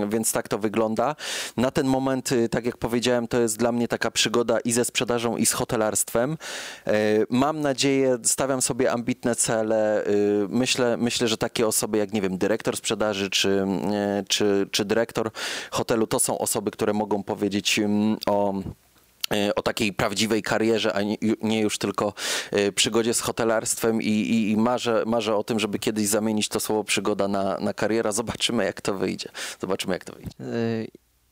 więc 0.09 0.31
tak 0.31 0.47
to 0.47 0.57
wygląda. 0.57 1.15
Na 1.57 1.71
ten 1.71 1.87
moment, 1.87 2.29
tak 2.51 2.65
jak 2.65 2.77
powiedziałem, 2.77 3.27
to 3.27 3.39
jest 3.39 3.57
dla 3.57 3.71
mnie 3.71 3.87
taka 3.97 4.11
przygoda 4.11 4.59
i 4.59 4.71
ze 4.71 4.85
sprzedażą, 4.85 5.37
i 5.37 5.45
z 5.45 5.51
hotelarstwem. 5.53 6.37
E, 6.87 6.93
Mam 7.29 7.61
nadzieję, 7.61 8.17
stawiam 8.23 8.61
sobie 8.61 8.91
ambitne 8.91 9.35
cele. 9.35 10.07
y, 10.07 10.47
Myślę, 10.49 10.97
myślę, 10.97 11.27
że 11.27 11.37
takie 11.37 11.67
osoby 11.67 11.97
jak, 11.97 12.13
nie 12.13 12.21
wiem, 12.21 12.37
dyrektor 12.37 12.77
sprzedaży 12.77 13.29
czy, 13.29 13.65
e, 13.93 14.23
czy, 14.27 14.67
czy 14.71 14.85
dyrektor 14.85 15.31
hotelu 15.71 16.07
to 16.07 16.19
są 16.19 16.37
osoby, 16.37 16.71
które 16.71 16.93
mogą 16.93 17.23
powiedzieć 17.23 17.79
ym, 17.79 18.17
o 18.27 18.53
e, 19.33 19.55
o 19.55 19.61
takiej 19.61 19.93
prawdziwej 19.93 20.41
karierze, 20.41 20.93
a 20.93 20.99
nie, 21.41 21.61
już 21.61 21.77
tylko 21.77 22.13
e, 22.51 22.71
przygodzie 22.71 23.13
z 23.13 23.19
hotelarstwem 23.21 24.01
i, 24.01 24.05
i, 24.05 24.51
i 24.51 24.57
marzę, 24.57 25.03
marzę 25.05 25.35
o 25.35 25.43
tym, 25.43 25.59
żeby 25.59 25.79
kiedyś 25.79 26.07
zamienić 26.07 26.47
to 26.49 26.59
słowo 26.59 26.83
przygoda 26.83 27.27
na, 27.27 27.57
na 27.59 27.73
kariera. 27.73 28.11
Zobaczymy, 28.11 28.65
jak 28.65 28.81
to 28.81 28.93
wyjdzie. 28.93 29.29
Zobaczymy, 29.61 29.93
jak 29.93 30.05
to 30.05 30.13
wyjdzie. 30.13 30.31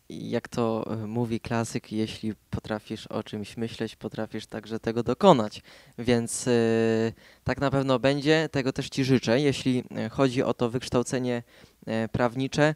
Jak 0.09 0.47
to 0.47 0.85
y, 1.03 1.07
mówi 1.07 1.39
klasyk, 1.39 1.91
jeśli 1.91 2.33
potrafisz 2.49 3.07
o 3.07 3.23
czymś 3.23 3.57
myśleć, 3.57 3.95
potrafisz 3.95 4.45
także 4.45 4.79
tego 4.79 5.03
dokonać. 5.03 5.61
Więc 5.97 6.47
y, 6.47 7.13
tak 7.43 7.61
na 7.61 7.71
pewno 7.71 7.99
będzie, 7.99 8.49
tego 8.51 8.73
też 8.73 8.89
Ci 8.89 9.03
życzę. 9.03 9.39
Jeśli 9.39 9.83
y, 10.05 10.09
chodzi 10.09 10.43
o 10.43 10.53
to 10.53 10.69
wykształcenie 10.69 11.43
prawnicze, 12.11 12.75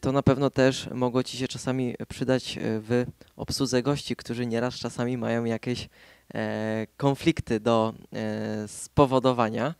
to 0.00 0.12
na 0.12 0.22
pewno 0.22 0.50
też 0.50 0.88
mogło 0.94 1.22
Ci 1.22 1.36
się 1.36 1.48
czasami 1.48 1.94
przydać 2.08 2.58
w 2.60 3.04
obsłudze 3.36 3.82
gości, 3.82 4.16
którzy 4.16 4.46
nieraz 4.46 4.74
czasami 4.74 5.16
mają 5.16 5.44
jakieś 5.44 5.88
e, 6.34 6.86
konflikty 6.96 7.60
do 7.60 7.94
e, 8.12 8.68
spowodowania. 8.68 9.74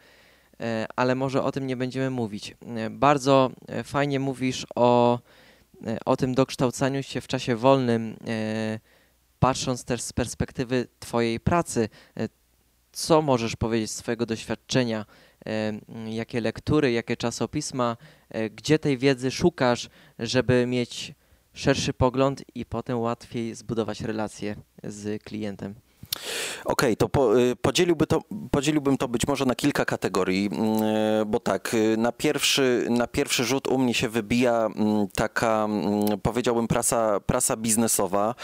E, 0.61 0.87
ale 0.96 1.14
może 1.14 1.42
o 1.42 1.52
tym 1.52 1.66
nie 1.66 1.76
będziemy 1.76 2.11
mówić. 2.11 2.56
E, 2.76 2.90
Bardzo 2.90 3.50
e, 3.68 3.84
fajnie 3.84 4.20
mówisz 4.20 4.66
o, 4.75 5.18
e, 5.18 5.20
o 6.04 6.16
tym 6.16 6.34
dokształcaniu 6.34 7.02
się 7.02 7.20
w 7.20 7.26
czasie 7.26 7.56
wolnym, 7.56 8.16
e, 8.26 8.80
patrząc 9.38 9.84
też 9.84 10.00
z 10.00 10.12
perspektywy 10.12 10.88
Twojej 11.00 11.40
pracy. 11.40 11.88
E, 12.16 12.28
Co 12.92 13.22
możesz 13.22 13.56
powiedzieć 13.56 13.90
z 13.90 13.96
Twojego 13.96 14.26
doświadczenia? 14.26 15.06
E, 15.46 15.72
Jakie 16.10 16.40
lektury, 16.40 16.92
jakie 16.92 17.16
czasopisma, 17.16 17.96
e, 18.28 18.50
gdzie 18.50 18.78
tej 18.78 18.98
wiedzy 18.98 19.30
szukasz, 19.30 19.88
żeby 20.18 20.66
mieć 20.66 21.14
szerszy 21.54 21.92
pogląd 21.92 22.42
i 22.54 22.66
potem 22.66 22.98
łatwiej 22.98 23.54
zbudować 23.54 24.00
relacje 24.00 24.56
z 24.84 25.22
klientem? 25.22 25.74
Okej, 26.64 26.97
to 26.97 27.09
po, 27.09 27.40
y, 27.40 27.57
podzieliłby 27.57 28.07
to, 28.07 28.21
podzieliłbym 28.50 28.97
to 28.97 29.09
być 29.09 29.26
może 29.26 29.45
na 29.45 29.54
kilka 29.54 29.85
kategorii, 29.85 30.50
mm, 30.52 30.83
y, 30.83 31.25
bo 31.26 31.40
tak, 31.40 31.75
y, 31.75 31.97
na 31.97 32.12
pierwszy, 32.12 32.87
na 32.90 33.07
pierwszy 33.07 33.45
rzut 33.45 33.69
u 33.69 33.78
mnie 33.78 33.95
się 33.95 34.09
wybija 34.09 34.66
mm, 34.76 35.09
taka, 35.16 35.64
mm, 35.64 36.21
powiedziałbym, 36.21 36.69
prasa, 36.69 37.21
prasa 37.21 37.57
biznesowa 37.57 38.35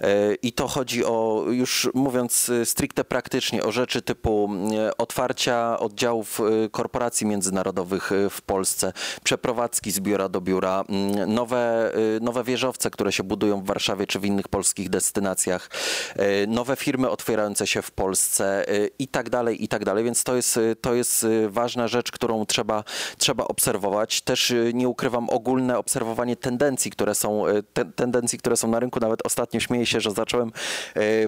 y, 0.00 0.36
i 0.42 0.52
to 0.52 0.68
chodzi 0.68 1.04
o, 1.04 1.44
już 1.48 1.90
mówiąc 1.94 2.48
y, 2.48 2.66
stricte 2.66 3.04
praktycznie, 3.04 3.62
o 3.62 3.72
rzeczy 3.72 4.02
typu 4.02 4.50
y, 4.88 4.96
otwarcia 4.96 5.78
oddziałów 5.78 6.40
korporacji 6.70 7.26
międzynarodowych 7.26 8.10
w 8.30 8.42
Polsce, 8.42 8.92
przeprowadzki 9.24 9.90
z 9.90 10.00
biura 10.00 10.28
do 10.28 10.40
biura, 10.40 10.84
nowe, 11.26 11.92
nowe 12.20 12.44
wieżowce, 12.44 12.90
które 12.90 13.12
się 13.12 13.22
budują 13.22 13.60
w 13.60 13.66
Warszawie 13.66 14.06
czy 14.06 14.20
w 14.20 14.24
innych 14.24 14.48
polskich 14.48 14.90
destynacjach, 14.90 15.70
nowe 16.48 16.76
firmy 16.76 17.10
otwierające 17.18 17.66
się 17.66 17.82
w 17.82 17.90
Polsce 17.90 18.72
y, 18.74 18.90
i 18.98 19.08
tak 19.08 19.30
dalej, 19.30 19.64
i 19.64 19.68
tak 19.68 19.84
dalej, 19.84 20.04
więc 20.04 20.24
to 20.24 20.36
jest, 20.36 20.56
y, 20.56 20.76
to 20.80 20.94
jest 20.94 21.24
y, 21.24 21.50
ważna 21.50 21.88
rzecz, 21.88 22.12
którą 22.12 22.46
trzeba, 22.46 22.84
trzeba 23.18 23.44
obserwować. 23.44 24.20
Też 24.20 24.54
nie 24.74 24.88
ukrywam 24.88 25.30
ogólne 25.30 25.78
obserwowanie 25.78 26.36
tendencji, 26.36 26.90
które 26.90 27.14
są, 27.14 27.44
te, 27.72 27.84
tendencji, 27.84 28.38
które 28.38 28.56
są 28.56 28.68
na 28.68 28.80
rynku. 28.80 29.00
Nawet 29.00 29.26
ostatnio 29.26 29.60
śmieję 29.60 29.86
się, 29.86 30.00
że 30.00 30.10
zacząłem 30.10 30.52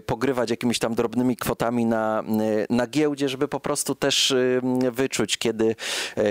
pogrywać 0.07 0.51
jakimiś 0.51 0.79
tam 0.79 0.95
drobnymi 0.95 1.37
kwotami 1.37 1.87
na, 1.87 2.23
na 2.71 2.87
giełdzie, 2.87 3.29
żeby 3.29 3.49
po 3.49 3.61
prostu 3.61 3.95
też 3.95 4.35
wyczuć, 4.93 5.39
kiedy, 5.39 5.77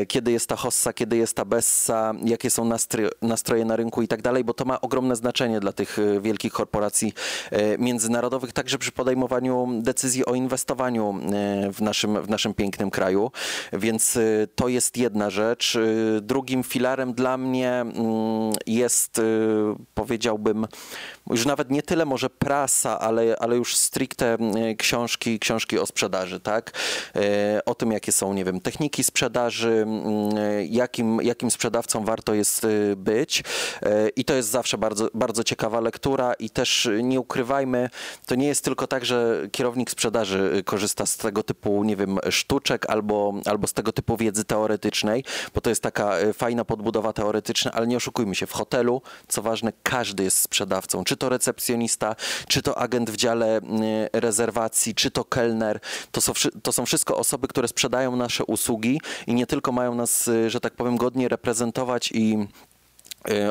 kiedy 0.08 0.32
jest 0.32 0.48
ta 0.48 0.56
hossa, 0.56 0.94
kiedy 0.94 1.18
jest 1.18 1.36
ta 1.36 1.46
bessa, 1.46 2.14
jakie 2.26 2.50
są 2.50 2.66
nastroje, 3.22 3.66
na 3.66 3.76
rynku 3.76 4.02
i 4.02 4.08
tak 4.08 4.22
dalej, 4.22 4.44
bo 4.44 4.54
to 4.54 4.66
ma 4.66 4.82
ogromne 4.82 5.16
znaczenie 5.16 5.60
dla 5.60 5.72
tych 5.72 5.98
wielkich 6.22 6.54
korporacji 6.54 7.14
międzynarodowych, 7.80 8.54
także 8.54 8.78
przy 8.78 8.92
podejmowaniu 8.92 9.49
decyzji 9.82 10.26
o 10.26 10.36
inwestowaniu 10.36 11.20
y, 11.68 11.74
w 11.74 11.82
naszym, 11.82 12.24
w 12.24 12.30
naszym 12.30 12.54
pięknym 12.54 12.92
kraju. 12.92 13.32
Więc 13.74 14.16
y, 14.16 14.48
to 14.56 14.68
jest 14.68 14.98
jedna 14.98 15.30
rzecz. 15.30 15.76
Y, 15.76 16.20
Drugim 16.22 16.64
filarem 16.64 17.14
dla 17.14 17.38
mnie 17.38 17.72
mm, 17.72 17.96
jest, 18.68 19.22
powiedziałbym, 19.94 20.68
już 21.30 21.46
nawet 21.46 21.72
nie 21.72 21.84
tyle 21.84 22.06
może 22.06 22.30
prasa, 22.30 23.00
ale, 23.00 23.36
ale 23.40 23.56
już 23.56 23.76
stricte 23.76 24.38
książki, 24.78 25.40
książki 25.40 25.80
o 25.80 25.86
sprzedaży, 25.86 26.40
tak? 26.40 26.72
O 27.66 27.76
tym, 27.76 27.92
jakie 27.92 28.12
są, 28.12 28.34
nie 28.34 28.46
wiem, 28.46 28.62
techniki 28.62 29.04
sprzedaży, 29.04 29.88
jakim, 30.70 31.22
jakim 31.22 31.52
sprzedawcą 31.52 32.06
warto 32.06 32.34
jest 32.34 32.68
być. 32.96 33.44
I 34.16 34.26
to 34.26 34.34
jest 34.34 34.50
zawsze 34.50 34.78
bardzo, 34.78 35.10
bardzo 35.14 35.44
ciekawa 35.44 35.80
lektura 35.80 36.34
i 36.34 36.50
też 36.50 36.90
nie 37.04 37.20
ukrywajmy, 37.20 37.90
to 38.26 38.36
nie 38.36 38.48
jest 38.48 38.64
tylko 38.64 38.88
tak, 38.88 39.06
że 39.06 39.39
kierownik 39.52 39.92
sprzedaży 39.92 40.52
y, 40.58 40.64
korzysta 40.64 41.06
z 41.06 41.18
tego 41.18 41.44
typu, 41.44 41.84
nie 41.84 41.96
wiem, 41.96 42.18
sztuczek 42.30 42.90
albo, 42.90 43.34
albo 43.46 43.68
z 43.68 43.74
tego 43.74 43.92
typu 43.92 44.18
wiedzy 44.18 44.44
teoretycznej, 44.44 45.24
bo 45.56 45.62
to 45.62 45.70
jest 45.70 45.84
taka 45.84 46.20
y, 46.20 46.34
fajna 46.34 46.66
podbudowa 46.66 47.14
teoretyczna, 47.14 47.72
ale 47.72 47.88
nie 47.88 47.98
oszukujmy 47.98 48.36
się, 48.36 48.48
w 48.48 48.54
hotelu, 48.54 49.02
co 49.28 49.42
ważne, 49.42 49.74
każdy 49.84 50.24
jest 50.24 50.38
sprzedawcą, 50.38 51.04
czy 51.04 51.18
to 51.18 51.30
recepcjonista, 51.30 52.16
czy 52.48 52.62
to 52.62 52.78
agent 52.78 53.10
w 53.10 53.16
dziale 53.16 53.58
y, 53.58 53.62
rezerwacji, 54.14 54.96
czy 54.96 55.12
to 55.12 55.26
kelner, 55.26 55.80
to 56.12 56.22
są, 56.22 56.34
to 56.64 56.72
są 56.72 56.86
wszystko 56.86 57.18
osoby, 57.18 57.48
które 57.48 57.68
sprzedają 57.68 58.16
nasze 58.16 58.46
usługi 58.46 59.02
i 59.28 59.34
nie 59.34 59.48
tylko 59.48 59.72
mają 59.72 59.96
nas, 59.96 60.30
że 60.48 60.60
tak 60.60 60.74
powiem, 60.74 60.98
godnie 60.98 61.28
reprezentować 61.28 62.12
i 62.12 62.48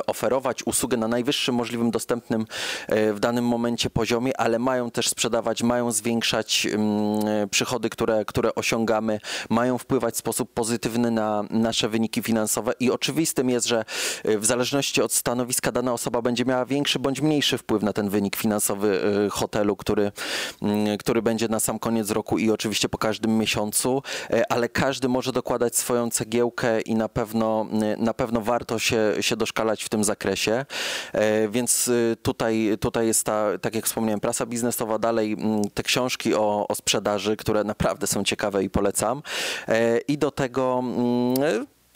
oferować 0.06 0.62
usługę 0.66 0.96
na 0.96 1.08
najwyższym 1.08 1.54
możliwym 1.54 1.90
dostępnym 1.90 2.46
y, 2.92 3.14
w 3.14 3.20
danym 3.20 3.44
momencie 3.44 3.90
poziomie, 3.90 4.40
ale 4.40 4.58
mają 4.58 4.90
też 4.90 5.08
sprzedawać, 5.08 5.62
mają 5.62 5.92
zwiększać 5.92 6.66
ym, 6.66 7.26
y, 7.28 7.48
przychody, 7.50 7.90
które, 7.90 8.24
które 8.24 8.54
osiągamy, 8.54 9.20
mają 9.50 9.78
wpływać 9.78 10.14
w 10.14 10.18
sposób 10.18 10.52
pozytywny 10.54 11.10
na 11.10 11.44
nasze 11.50 11.88
wyniki 11.88 12.22
finansowe 12.22 12.72
i 12.80 12.90
oczywistym 12.90 13.50
jest, 13.50 13.66
że 13.66 13.84
y, 14.28 14.38
w 14.38 14.46
zależności 14.46 15.02
od 15.02 15.12
stanowiska 15.12 15.72
dana 15.72 15.92
osoba 15.92 16.22
będzie 16.22 16.44
miała 16.44 16.66
większy 16.66 16.98
bądź 16.98 17.20
mniejszy 17.20 17.58
wpływ 17.58 17.82
na 17.82 17.92
ten 17.92 18.08
wynik 18.08 18.36
finansowy 18.36 19.00
y, 19.26 19.30
hotelu, 19.30 19.76
który, 19.76 20.12
y, 20.92 20.98
który 20.98 21.22
będzie 21.22 21.48
na 21.48 21.60
sam 21.60 21.78
koniec 21.78 22.10
roku 22.10 22.38
i 22.38 22.50
oczywiście 22.50 22.88
po 22.88 22.98
każdym 22.98 23.38
miesiącu, 23.38 24.02
y, 24.30 24.48
ale 24.48 24.68
każdy 24.68 25.08
może 25.08 25.32
dokładać 25.32 25.76
swoją 25.76 26.10
cegiełkę 26.10 26.80
i 26.80 26.94
na 26.94 27.08
pewno, 27.08 27.66
y, 27.94 27.96
na 28.02 28.14
pewno 28.14 28.40
warto 28.40 28.78
się, 28.78 29.14
się 29.20 29.36
doszkalać 29.58 29.84
w 29.84 29.88
tym 29.88 30.04
zakresie. 30.04 30.66
E, 31.12 31.48
Więc 31.48 31.88
y, 31.88 32.16
tutaj, 32.22 32.76
tutaj 32.80 33.06
jest 33.06 33.24
ta, 33.24 33.58
tak 33.58 33.74
jak 33.74 33.84
wspomniałem, 33.84 34.20
prasa 34.20 34.46
biznesowa, 34.46 34.98
dalej 34.98 35.32
mm, 35.32 35.70
te 35.74 35.82
książki 35.82 36.34
o, 36.34 36.66
o 36.68 36.74
sprzedaży, 36.74 37.36
które 37.36 37.64
naprawdę 37.64 38.06
są 38.06 38.24
ciekawe 38.24 38.64
i 38.64 38.70
polecam. 38.70 39.22
E, 39.68 39.98
I 39.98 40.18
do 40.18 40.30
tego 40.30 40.82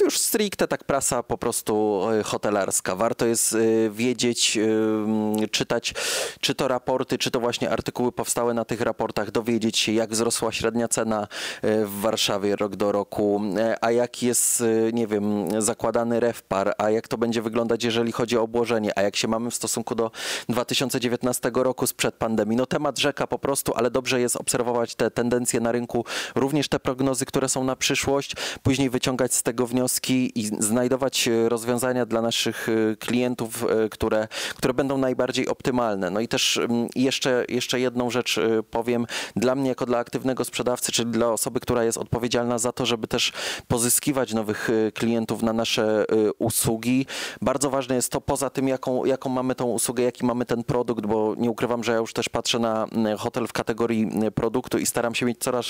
już 0.01 0.19
stricte 0.19 0.69
tak 0.69 0.85
prasa 0.85 1.23
po 1.23 1.39
prostu 1.39 2.03
e, 2.11 2.23
hotelarska. 2.23 2.97
Warto 2.97 3.27
jest 3.27 3.53
e, 3.53 3.91
wiedzieć, 3.91 4.59
e, 5.43 5.49
czytać, 5.49 5.95
czy 6.41 6.55
to 6.55 6.69
raporty, 6.69 7.19
czy 7.19 7.31
to 7.31 7.41
właśnie 7.41 7.71
artykuły 7.71 8.13
powstałe 8.13 8.55
na 8.55 8.65
tych 8.65 8.81
raportach, 8.81 9.31
dowiedzieć 9.31 9.79
się, 9.79 9.93
jak 9.93 10.11
wzrosła 10.11 10.53
średnia 10.53 10.89
cena 10.89 11.29
w 11.63 12.01
Warszawie 12.01 12.57
rok 12.57 12.77
do 12.77 12.93
roku, 12.93 13.43
a 13.81 13.91
jak 13.91 14.23
jest, 14.23 14.63
nie 14.93 15.07
wiem, 15.07 15.49
zakładany 15.63 16.21
refpar, 16.21 16.75
a 16.79 16.91
jak 16.91 17.09
to 17.09 17.19
będzie 17.19 17.43
wyglądać, 17.43 17.85
jeżeli 17.85 18.13
chodzi 18.13 18.39
o 18.39 18.43
obłożenie, 18.43 18.99
a 18.99 19.03
jak 19.03 19.17
się 19.17 19.29
mamy 19.29 19.51
w 19.51 19.55
stosunku 19.55 19.95
do 19.95 20.11
2019 20.49 21.51
roku 21.55 21.87
sprzed 21.87 22.15
pandemii. 22.15 22.57
No 22.57 22.67
temat 22.67 22.99
rzeka 22.99 23.27
po 23.27 23.39
prostu, 23.39 23.73
ale 23.75 23.91
dobrze 23.91 24.21
jest 24.21 24.37
obserwować 24.37 24.95
te 24.95 25.11
tendencje 25.11 25.61
na 25.61 25.73
rynku, 25.73 26.05
również 26.35 26.69
te 26.69 26.81
prognozy, 26.81 27.27
które 27.27 27.49
są 27.49 27.65
na 27.65 27.77
przyszłość, 27.77 28.35
później 28.63 28.91
wyciągać 28.91 29.35
z 29.35 29.43
tego 29.43 29.67
wnioski, 29.67 29.82
wnioski 29.83 30.41
i 30.41 30.47
znajdować 30.47 31.29
e, 31.29 31.49
rozwiązania 31.49 32.07
dla 32.07 32.23
naszych 32.23 32.69
e, 32.69 32.97
klientów, 32.97 33.65
e, 33.65 33.89
które, 33.89 34.29
które 34.57 34.75
będą 34.75 34.99
najbardziej 34.99 35.49
optymalne. 35.49 36.11
No 36.11 36.21
i 36.21 36.29
też 36.29 36.57
mm, 36.57 36.89
jeszcze, 36.95 37.45
jeszcze 37.49 37.81
jedną 37.81 38.11
rzecz 38.11 38.41
powiem. 38.71 39.07
Dla 39.37 39.55
mnie, 39.55 39.69
jako 39.69 39.87
dla 39.87 39.99
aktywnego 39.99 40.45
sprzedawcy, 40.45 40.93
czyli 40.93 41.11
dla 41.11 41.33
osoby, 41.33 41.61
która 41.61 41.85
jest 41.85 41.99
odpowiedzialna 41.99 42.59
za 42.59 42.73
to, 42.73 42.87
żeby 42.87 43.09
też 43.09 43.33
pozyskiwać 43.69 44.33
nowych 44.33 44.71
klientów 44.95 45.43
na 45.43 45.53
nasze 45.53 46.05
usługi, 46.39 47.07
bardzo 47.41 47.71
ważne 47.71 47.95
jest 47.95 48.13
to, 48.13 48.21
poza 48.21 48.51
tym, 48.51 48.69
jaką, 48.69 49.05
jaką 49.05 49.31
mamy 49.31 49.55
tą 49.55 49.65
usługę, 49.65 50.03
jaki 50.03 50.27
mamy 50.27 50.47
ten 50.47 50.65
produkt, 50.65 51.07
bo 51.07 51.35
nie 51.39 51.51
ukrywam, 51.51 51.85
że 51.85 51.93
ja 51.93 51.99
już 51.99 52.13
też 52.13 52.29
patrzę 52.29 52.59
na 52.59 52.87
hotel 53.19 53.47
w 53.47 53.53
kategorii 53.53 54.11
produktu 54.35 54.79
i 54.79 54.87
staram 54.87 55.15
się 55.15 55.27
mieć 55.27 55.39
coraz 55.39 55.67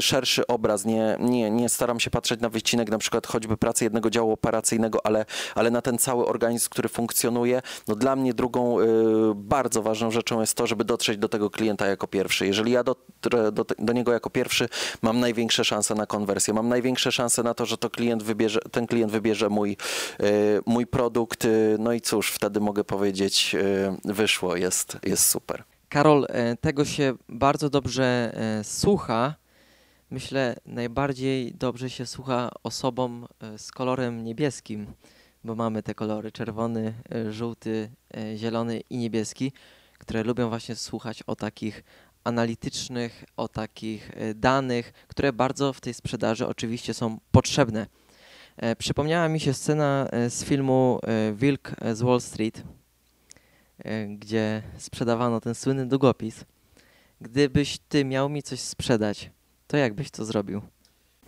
szerszy 0.00 0.46
obraz. 0.46 0.84
Nie, 0.84 1.16
nie, 1.20 1.50
nie 1.50 1.68
staram 1.68 2.00
się 2.00 2.10
patrzeć 2.10 2.40
na 2.40 2.48
wycinek 2.48 2.90
na 2.90 2.98
przykład 2.98 3.23
choćby 3.26 3.56
pracy 3.56 3.84
jednego 3.84 4.10
działu 4.10 4.32
operacyjnego, 4.32 5.06
ale, 5.06 5.24
ale 5.54 5.70
na 5.70 5.82
ten 5.82 5.98
cały 5.98 6.26
organizm, 6.26 6.68
który 6.70 6.88
funkcjonuje. 6.88 7.62
No 7.88 7.94
dla 7.94 8.16
mnie 8.16 8.34
drugą 8.34 8.80
y, 8.80 8.84
bardzo 9.34 9.82
ważną 9.82 10.10
rzeczą 10.10 10.40
jest 10.40 10.54
to, 10.54 10.66
żeby 10.66 10.84
dotrzeć 10.84 11.18
do 11.18 11.28
tego 11.28 11.50
klienta 11.50 11.86
jako 11.86 12.06
pierwszy. 12.06 12.46
Jeżeli 12.46 12.72
ja 12.72 12.84
dotrę 12.84 13.52
do, 13.52 13.64
do 13.78 13.92
niego 13.92 14.12
jako 14.12 14.30
pierwszy, 14.30 14.68
mam 15.02 15.20
największe 15.20 15.64
szanse 15.64 15.94
na 15.94 16.06
konwersję, 16.06 16.54
mam 16.54 16.68
największe 16.68 17.12
szanse 17.12 17.42
na 17.42 17.54
to, 17.54 17.66
że 17.66 17.78
to 17.78 17.90
klient 17.90 18.22
wybierze, 18.22 18.60
ten 18.70 18.86
klient 18.86 19.12
wybierze 19.12 19.48
mój, 19.48 19.76
y, 20.20 20.60
mój 20.66 20.86
produkt. 20.86 21.44
Y, 21.44 21.76
no 21.78 21.92
i 21.92 22.00
cóż, 22.00 22.30
wtedy 22.30 22.60
mogę 22.60 22.84
powiedzieć, 22.84 23.54
y, 23.54 24.12
wyszło, 24.12 24.56
jest, 24.56 24.98
jest 25.02 25.26
super. 25.26 25.64
Karol, 25.88 26.26
e, 26.28 26.56
tego 26.56 26.84
się 26.84 27.14
bardzo 27.28 27.70
dobrze 27.70 28.32
e, 28.34 28.64
słucha 28.64 29.34
myślę, 30.14 30.56
najbardziej 30.66 31.54
dobrze 31.54 31.90
się 31.90 32.06
słucha 32.06 32.50
osobom 32.62 33.26
e, 33.40 33.58
z 33.58 33.72
kolorem 33.72 34.24
niebieskim, 34.24 34.86
bo 35.44 35.54
mamy 35.54 35.82
te 35.82 35.94
kolory 35.94 36.32
czerwony, 36.32 36.94
e, 37.14 37.32
żółty, 37.32 37.90
e, 38.16 38.36
zielony 38.36 38.80
i 38.90 38.96
niebieski, 38.96 39.52
które 39.98 40.22
lubią 40.22 40.48
właśnie 40.48 40.76
słuchać 40.76 41.22
o 41.22 41.36
takich 41.36 41.84
analitycznych, 42.24 43.24
o 43.36 43.48
takich 43.48 44.10
danych, 44.34 44.92
które 45.08 45.32
bardzo 45.32 45.72
w 45.72 45.80
tej 45.80 45.94
sprzedaży 45.94 46.46
oczywiście 46.46 46.94
są 46.94 47.18
potrzebne. 47.30 47.86
Przypomniała 48.78 49.28
mi 49.28 49.40
się 49.40 49.54
scena 49.54 50.08
z 50.28 50.44
filmu 50.44 51.00
Wilk 51.34 51.74
z 51.92 52.02
Wall 52.02 52.20
Street, 52.20 52.62
gdzie 54.08 54.62
sprzedawano 54.78 55.40
ten 55.40 55.54
słynny 55.54 55.86
długopis. 55.86 56.44
Gdybyś 57.20 57.78
ty 57.88 58.04
miał 58.04 58.28
mi 58.28 58.42
coś 58.42 58.60
sprzedać, 58.60 59.30
to 59.66 59.76
jak 59.76 59.94
byś 59.94 60.10
to 60.10 60.24
zrobił? 60.24 60.62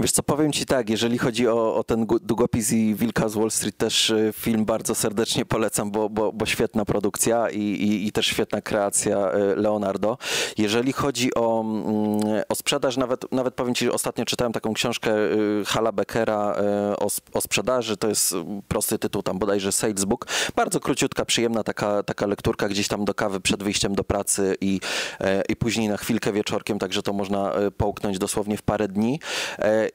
Wiesz 0.00 0.12
co, 0.12 0.22
powiem 0.22 0.52
ci 0.52 0.66
tak, 0.66 0.90
jeżeli 0.90 1.18
chodzi 1.18 1.48
o, 1.48 1.74
o, 1.76 1.84
ten 1.84 2.06
długopis 2.22 2.72
i 2.72 2.94
Wilka 2.94 3.28
z 3.28 3.34
Wall 3.34 3.50
Street, 3.50 3.76
też 3.76 4.10
y, 4.10 4.32
film 4.36 4.64
bardzo 4.64 4.94
serdecznie 4.94 5.44
polecam, 5.44 5.90
bo, 5.90 6.08
bo, 6.08 6.32
bo 6.32 6.46
świetna 6.46 6.84
produkcja 6.84 7.50
i, 7.50 7.60
i, 7.60 8.06
i, 8.06 8.12
też 8.12 8.26
świetna 8.26 8.60
kreacja 8.60 9.32
y, 9.34 9.56
Leonardo. 9.56 10.18
Jeżeli 10.58 10.92
chodzi 10.92 11.34
o, 11.34 11.60
mm, 11.60 12.42
o 12.48 12.54
sprzedaż, 12.54 12.96
nawet, 12.96 13.32
nawet 13.32 13.54
powiem 13.54 13.74
ci, 13.74 13.90
ostatnio 13.90 14.24
czytałem 14.24 14.52
taką 14.52 14.74
książkę 14.74 15.10
y, 15.16 15.64
Hala 15.66 15.92
Beckera 15.92 16.56
o, 16.98 17.06
o 17.32 17.40
sprzedaży, 17.40 17.96
to 17.96 18.08
jest 18.08 18.34
prosty 18.68 18.98
tytuł 18.98 19.22
tam 19.22 19.38
bodajże 19.38 19.72
Salesbook. 19.72 20.26
Bardzo 20.56 20.80
króciutka, 20.80 21.24
przyjemna 21.24 21.62
taka, 21.62 22.02
taka 22.02 22.26
lekturka 22.26 22.68
gdzieś 22.68 22.88
tam 22.88 23.04
do 23.04 23.14
kawy 23.14 23.40
przed 23.40 23.62
wyjściem 23.62 23.94
do 23.94 24.04
pracy 24.04 24.56
i, 24.60 24.80
i 25.48 25.56
później 25.56 25.88
na 25.88 25.96
chwilkę 25.96 26.32
wieczorkiem, 26.32 26.78
także 26.78 27.02
to 27.02 27.12
można 27.12 27.52
połknąć 27.76 28.18
dosłownie 28.18 28.56
w 28.56 28.62
parę 28.62 28.88
dni. 28.88 29.20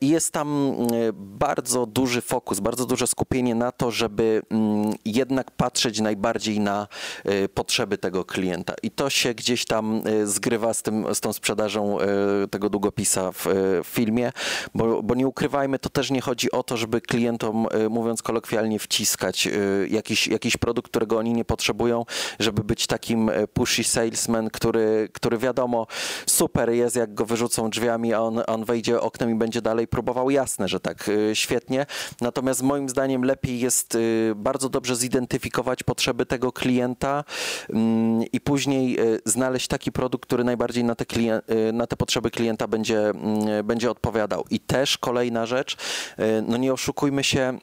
I 0.01 0.07
jest 0.07 0.31
tam 0.31 0.47
mm, 0.47 0.89
bardzo 1.15 1.85
duży 1.85 2.21
fokus, 2.21 2.59
bardzo 2.59 2.85
duże 2.85 3.07
skupienie 3.07 3.55
na 3.55 3.71
to, 3.71 3.91
żeby 3.91 4.41
mm, 4.49 4.93
jednak 5.05 5.51
patrzeć 5.51 5.99
najbardziej 5.99 6.59
na 6.59 6.87
y, 7.29 7.49
potrzeby 7.49 7.97
tego 7.97 8.25
klienta. 8.25 8.73
I 8.83 8.91
to 8.91 9.09
się 9.09 9.33
gdzieś 9.33 9.65
tam 9.65 10.07
y, 10.07 10.27
zgrywa 10.27 10.73
z, 10.73 10.81
tym, 10.81 11.15
z 11.15 11.19
tą 11.19 11.33
sprzedażą 11.33 11.99
y, 11.99 12.47
tego 12.47 12.69
długopisa 12.69 13.31
w, 13.31 13.45
filmie, 13.85 14.31
bo, 14.75 15.03
bo 15.03 15.15
nie 15.15 15.27
ukrywajmy, 15.27 15.79
to 15.79 15.89
też 15.89 16.11
nie 16.11 16.21
chodzi 16.21 16.51
o 16.51 16.63
to, 16.63 16.77
żeby 16.77 17.01
klientom, 17.01 17.67
mówiąc 17.89 18.21
kolokwialnie, 18.21 18.79
wciskać 18.79 19.49
jakiś, 19.89 20.27
jakiś 20.27 20.57
produkt, 20.57 20.89
którego 20.89 21.17
oni 21.17 21.33
nie 21.33 21.45
potrzebują, 21.45 22.05
żeby 22.39 22.63
być 22.63 22.87
takim 22.87 23.31
pushy 23.53 23.83
salesman, 23.83 24.49
który, 24.49 25.09
który 25.13 25.37
wiadomo, 25.37 25.87
super 26.25 26.69
jest, 26.69 26.95
jak 26.95 27.13
go 27.13 27.25
wyrzucą 27.25 27.69
drzwiami, 27.69 28.13
a 28.13 28.21
on, 28.21 28.41
on 28.47 28.65
wejdzie 28.65 29.01
oknem 29.01 29.29
i 29.31 29.35
będzie 29.35 29.61
dalej 29.61 29.80
próbował, 29.87 30.29
jasne, 30.29 30.67
że 30.67 30.79
tak, 30.79 31.09
y, 31.09 31.31
świetnie. 31.35 31.85
Natomiast 32.21 32.61
moim 32.61 32.89
zdaniem 32.89 33.23
lepiej 33.23 33.59
jest 33.59 33.95
y, 33.95 34.33
bardzo 34.35 34.69
dobrze 34.69 34.95
zidentyfikować 34.95 35.83
potrzeby 35.83 36.25
tego 36.25 36.51
klienta 36.51 37.23
mm, 37.69 38.23
i 38.33 38.41
później 38.41 38.99
y, 38.99 39.19
znaleźć 39.25 39.67
taki 39.67 39.91
produkt, 39.91 40.25
który 40.25 40.43
najbardziej 40.43 40.83
na 40.83 40.95
te, 40.95 41.05
na 41.73 41.87
te 41.87 41.97
potrzeby 41.97 42.31
klienta 42.31 42.67
będzie, 42.67 43.09
mm, 43.09 43.65
będzie 43.65 43.91
odpowiadał. 43.91 44.45
I 44.49 44.59
też 44.59 44.97
kolejna 44.97 45.45
rzecz, 45.45 45.77
no 46.47 46.57
nie 46.57 46.73
oszukujmy 46.73 47.23
się, 47.23 47.59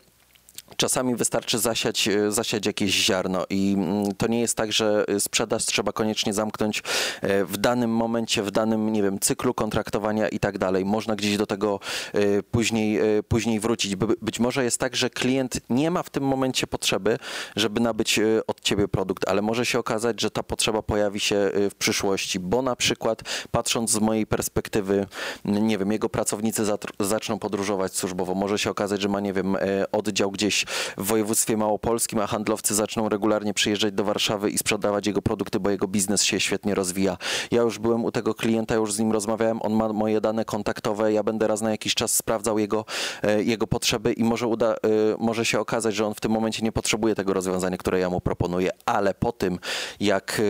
Czasami 0.77 1.15
wystarczy 1.15 1.59
zasiać, 1.59 2.09
e, 2.09 2.33
zasiać 2.33 2.67
jakieś 2.67 2.91
ziarno 2.91 3.45
i 3.51 3.75
mm, 3.79 4.15
to 4.15 4.27
nie 4.27 4.41
jest 4.41 4.57
tak, 4.57 4.73
że 4.73 5.05
sprzedaż 5.19 5.65
trzeba 5.65 5.93
koniecznie 5.93 6.33
zamknąć 6.33 6.83
e, 7.23 7.45
w 7.45 7.57
danym 7.57 7.91
momencie, 7.91 8.43
w 8.43 8.51
danym, 8.51 8.93
nie 8.93 9.03
wiem, 9.03 9.19
cyklu 9.19 9.55
kontraktowania 9.55 10.29
i 10.29 10.39
tak 10.39 10.59
dalej. 10.59 10.85
Można 10.85 11.17
gdzieś 11.17 11.37
do 11.37 11.47
tego 11.47 11.81
e, 12.15 12.43
później, 12.43 13.01
później 13.29 13.61
wrócić. 13.61 13.97
Być 13.97 14.41
może 14.41 14.65
jest 14.65 14.79
tak, 14.81 14.97
że 14.97 15.11
klient 15.11 15.61
nie 15.71 15.91
ma 15.91 16.03
w 16.03 16.11
tym 16.11 16.25
momencie 16.25 16.67
potrzeby, 16.67 17.19
żeby 17.57 17.81
nabyć 17.81 18.21
od 18.47 18.61
ciebie 18.61 18.89
produkt, 18.89 19.29
ale 19.29 19.43
może 19.43 19.67
się 19.67 19.79
okazać, 19.79 20.21
że 20.21 20.31
ta 20.31 20.43
potrzeba 20.43 20.83
pojawi 20.83 21.21
się 21.21 21.51
w 21.71 21.75
przyszłości, 21.79 22.41
bo 22.41 22.63
na 22.63 22.77
przykład 22.77 23.23
patrząc 23.51 23.91
z 23.91 23.99
mojej 23.99 24.27
perspektywy, 24.27 25.07
nie 25.45 25.79
wiem, 25.79 25.93
jego 25.93 26.09
pracownicy 26.09 26.63
zaczną 27.01 27.39
podróżować 27.39 27.97
służbowo. 27.97 28.35
Może 28.35 28.59
się 28.59 28.71
okazać, 28.71 29.01
że 29.01 29.09
ma, 29.09 29.21
nie 29.21 29.33
wiem, 29.33 29.57
oddział 29.93 30.31
gdzieś 30.31 30.58
w 30.99 31.05
województwie 31.05 31.57
małopolskim, 31.57 32.19
a 32.19 32.27
handlowcy 32.27 32.75
zaczną 32.75 33.09
regularnie 33.09 33.55
przyjeżdżać 33.55 33.95
do 33.95 34.05
Warszawy 34.05 34.51
i 34.51 34.59
sprzedawać 34.59 35.07
jego 35.07 35.23
produkty, 35.23 35.61
bo 35.61 35.71
jego 35.71 35.89
biznes 35.89 36.25
się 36.25 36.41
świetnie 36.41 36.75
rozwija. 36.75 37.17
Ja 37.51 37.63
już 37.63 37.79
byłem 37.79 38.05
u 38.05 38.13
tego 38.13 38.35
klienta, 38.35 38.75
już 38.75 38.93
z 38.93 38.99
nim 38.99 39.13
rozmawiałem, 39.13 39.63
on 39.63 39.73
ma 39.73 39.93
moje 39.93 40.21
dane 40.21 40.45
kontaktowe, 40.45 41.13
ja 41.13 41.23
będę 41.23 41.47
raz 41.47 41.61
na 41.61 41.71
jakiś 41.71 41.95
czas 41.95 42.15
sprawdzał 42.15 42.59
jego, 42.59 42.85
e, 43.23 43.43
jego 43.43 43.67
potrzeby 43.67 44.13
i 44.13 44.25
może, 44.25 44.47
uda, 44.47 44.73
e, 44.73 44.77
może 45.19 45.45
się 45.45 45.61
okazać, 45.61 45.95
że 45.95 46.07
on 46.07 46.15
w 46.15 46.21
tym 46.21 46.33
momencie 46.33 46.63
nie 46.63 46.73
potrzebuje 46.73 47.15
tego 47.15 47.33
rozwiązania, 47.33 47.77
które 47.77 48.01
ja 48.01 48.11
mu 48.11 48.21
proponuję, 48.21 48.71
ale 48.87 49.15
po 49.15 49.33
tym, 49.33 49.59
jak, 50.01 50.43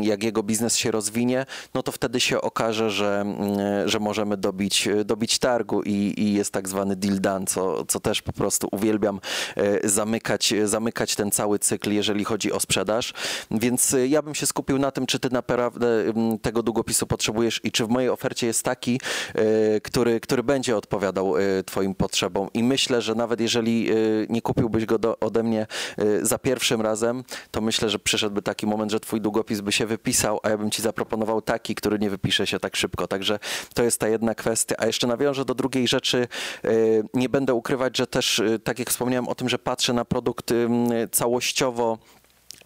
jak 0.00 0.22
jego 0.22 0.42
biznes 0.42 0.76
się 0.76 0.90
rozwinie, 0.90 1.46
no 1.74 1.82
to 1.82 1.92
wtedy 1.92 2.20
się 2.20 2.40
okaże, 2.40 2.90
że, 2.90 3.24
że 3.86 3.98
możemy 4.00 4.36
dobić, 4.36 4.88
dobić 5.04 5.38
targu 5.38 5.82
i, 5.82 6.14
i 6.16 6.32
jest 6.32 6.52
tak 6.52 6.68
zwany 6.68 6.96
deal 6.96 7.20
done, 7.20 7.46
co, 7.46 7.84
co 7.84 8.00
też 8.00 8.22
po 8.22 8.32
prostu 8.32 8.68
uwielbiam. 8.72 9.16
E, 9.16 9.20
zamykać, 9.84 10.54
zamykać 10.64 11.14
ten 11.14 11.30
cały 11.30 11.58
cykl, 11.58 11.92
jeżeli 11.92 12.24
chodzi 12.24 12.52
o 12.52 12.60
sprzedaż. 12.60 13.12
Więc 13.50 13.94
e, 13.94 14.06
ja 14.06 14.22
bym 14.22 14.34
się 14.34 14.46
skupił 14.46 14.78
na 14.78 14.90
tym, 14.90 15.06
czy 15.06 15.18
ty 15.18 15.30
naprawdę 15.30 15.86
tego 16.42 16.62
długopisu 16.62 17.06
potrzebujesz 17.06 17.60
i 17.64 17.72
czy 17.72 17.86
w 17.86 17.88
mojej 17.88 18.08
ofercie 18.08 18.46
jest 18.46 18.62
taki, 18.62 19.00
e, 19.34 19.80
który, 19.80 20.20
który 20.20 20.42
będzie 20.42 20.76
odpowiadał 20.76 21.34
twoim 21.66 21.94
potrzebom. 21.94 22.48
I 22.54 22.62
myślę, 22.62 23.02
że 23.02 23.14
nawet 23.14 23.40
jeżeli 23.40 23.90
nie 24.28 24.42
kupiłbyś 24.42 24.84
go 24.84 24.98
do, 24.98 25.20
ode 25.20 25.42
mnie 25.42 25.66
za 26.22 26.38
pierwszym 26.38 26.80
razem, 26.80 27.24
to 27.50 27.60
myślę, 27.60 27.90
że 27.90 27.98
przyszedłby 27.98 28.42
taki 28.42 28.66
moment, 28.66 28.92
że 28.92 29.00
twój 29.00 29.20
długopis 29.20 29.60
by 29.60 29.72
się 29.72 29.86
wypisał, 29.86 30.40
a 30.42 30.48
ja 30.48 30.58
bym 30.58 30.70
ci 30.70 30.82
zaproponował 30.82 31.42
taki, 31.42 31.74
który 31.74 31.98
nie 31.98 32.10
wypisze 32.10 32.46
się 32.46 32.58
tak 32.60 32.76
szybko. 32.76 33.06
Także 33.06 33.38
to 33.74 33.82
jest 33.82 34.00
ta 34.00 34.08
jedna 34.08 34.34
kwestia. 34.34 34.74
A 34.78 34.86
jeszcze 34.86 35.06
nawiążę 35.06 35.44
do 35.44 35.54
drugiej 35.54 35.88
rzeczy. 35.88 36.28
Nie 37.14 37.28
będę 37.28 37.54
ukrywać, 37.54 37.96
że 37.96 38.06
też, 38.06 38.42
tak 38.64 38.78
jak 38.78 38.90
wspomniałem 38.90 39.28
tym, 39.38 39.48
że 39.48 39.58
patrzę 39.58 39.92
na 39.92 40.04
produkt 40.04 40.52
całościowo 41.12 41.98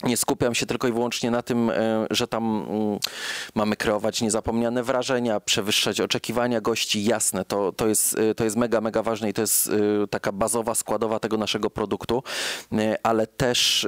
nie 0.02 0.16
skupiam 0.16 0.54
się 0.54 0.66
tylko 0.66 0.88
i 0.88 0.92
wyłącznie 0.92 1.30
na 1.30 1.42
tym, 1.42 1.70
e, 1.70 2.06
że 2.10 2.28
tam 2.28 2.66
mm, 2.68 2.98
mamy 3.54 3.76
kreować 3.76 4.22
niezapomniane 4.22 4.82
wrażenia, 4.82 5.40
przewyższać 5.40 6.00
oczekiwania 6.00 6.60
gości. 6.60 7.04
Jasne, 7.04 7.44
to, 7.44 7.72
to, 7.72 7.88
jest, 7.88 8.18
e, 8.18 8.34
to 8.34 8.44
jest 8.44 8.56
mega, 8.56 8.80
mega 8.80 9.02
ważne 9.02 9.30
i 9.30 9.32
to 9.32 9.40
jest 9.40 9.68
e, 9.68 10.06
taka 10.06 10.32
bazowa 10.32 10.74
składowa 10.74 11.20
tego 11.20 11.36
naszego 11.36 11.70
produktu, 11.70 12.22
ale 13.02 13.26
też 13.26 13.86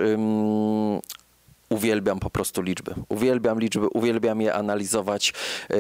uwielbiam 1.71 2.21
po 2.21 2.31
prostu 2.31 2.63
liczby. 2.63 2.95
Uwielbiam 3.09 3.61
liczby, 3.61 3.89
uwielbiam 3.89 4.41
je 4.41 4.55
analizować, 4.55 5.33
yy, 5.71 5.77